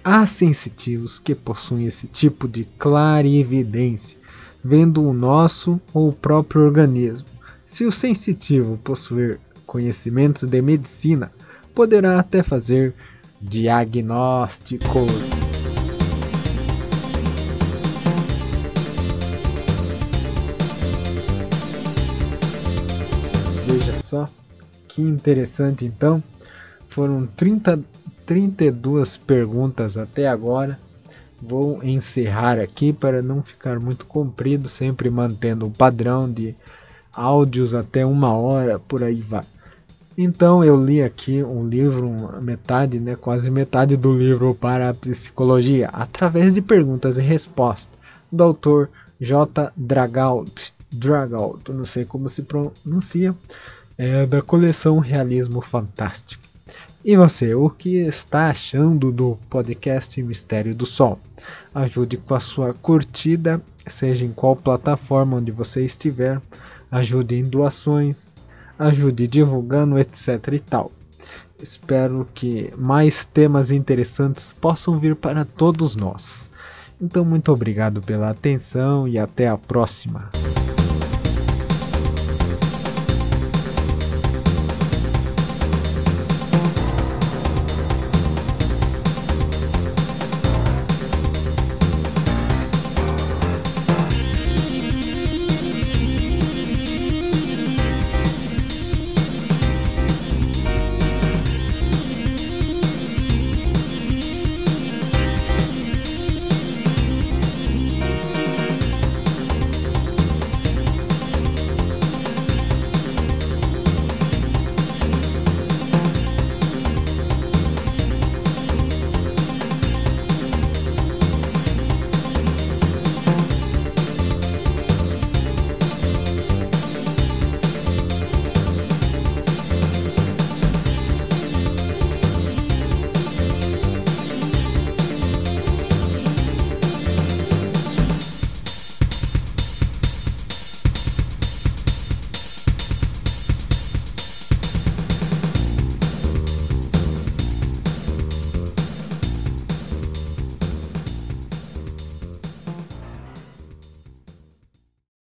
[0.02, 4.18] há sensitivos que possuem esse tipo de clarividência,
[4.62, 7.28] vendo o nosso ou o próprio organismo.
[7.64, 11.32] Se o sensitivo possuir conhecimentos de medicina,
[11.72, 12.92] poderá até fazer
[13.40, 15.10] diagnósticos
[24.12, 24.28] só.
[24.95, 26.22] Que interessante então.
[26.86, 27.80] Foram 30,
[28.26, 30.78] 32 perguntas até agora.
[31.40, 36.55] Vou encerrar aqui para não ficar muito comprido, sempre mantendo o padrão de
[37.11, 39.45] áudios até uma hora, por aí vai.
[40.16, 42.11] Então eu li aqui um livro,
[42.43, 47.99] metade, né, quase metade do livro para a psicologia, através de perguntas e respostas,
[48.30, 49.72] do autor J.
[49.74, 50.70] Dragaut,
[51.70, 53.34] não sei como se pronuncia,
[53.97, 56.43] é da coleção Realismo Fantástico.
[57.05, 61.18] E você, o que está achando do podcast Mistério do Sol?
[61.74, 66.40] Ajude com a sua curtida, seja em qual plataforma onde você estiver,
[66.90, 68.28] ajude em doações,
[68.78, 70.93] ajude divulgando, etc e tal.
[71.61, 76.51] Espero que mais temas interessantes possam vir para todos nós.
[77.01, 80.41] Então, muito obrigado pela atenção e até a próxima.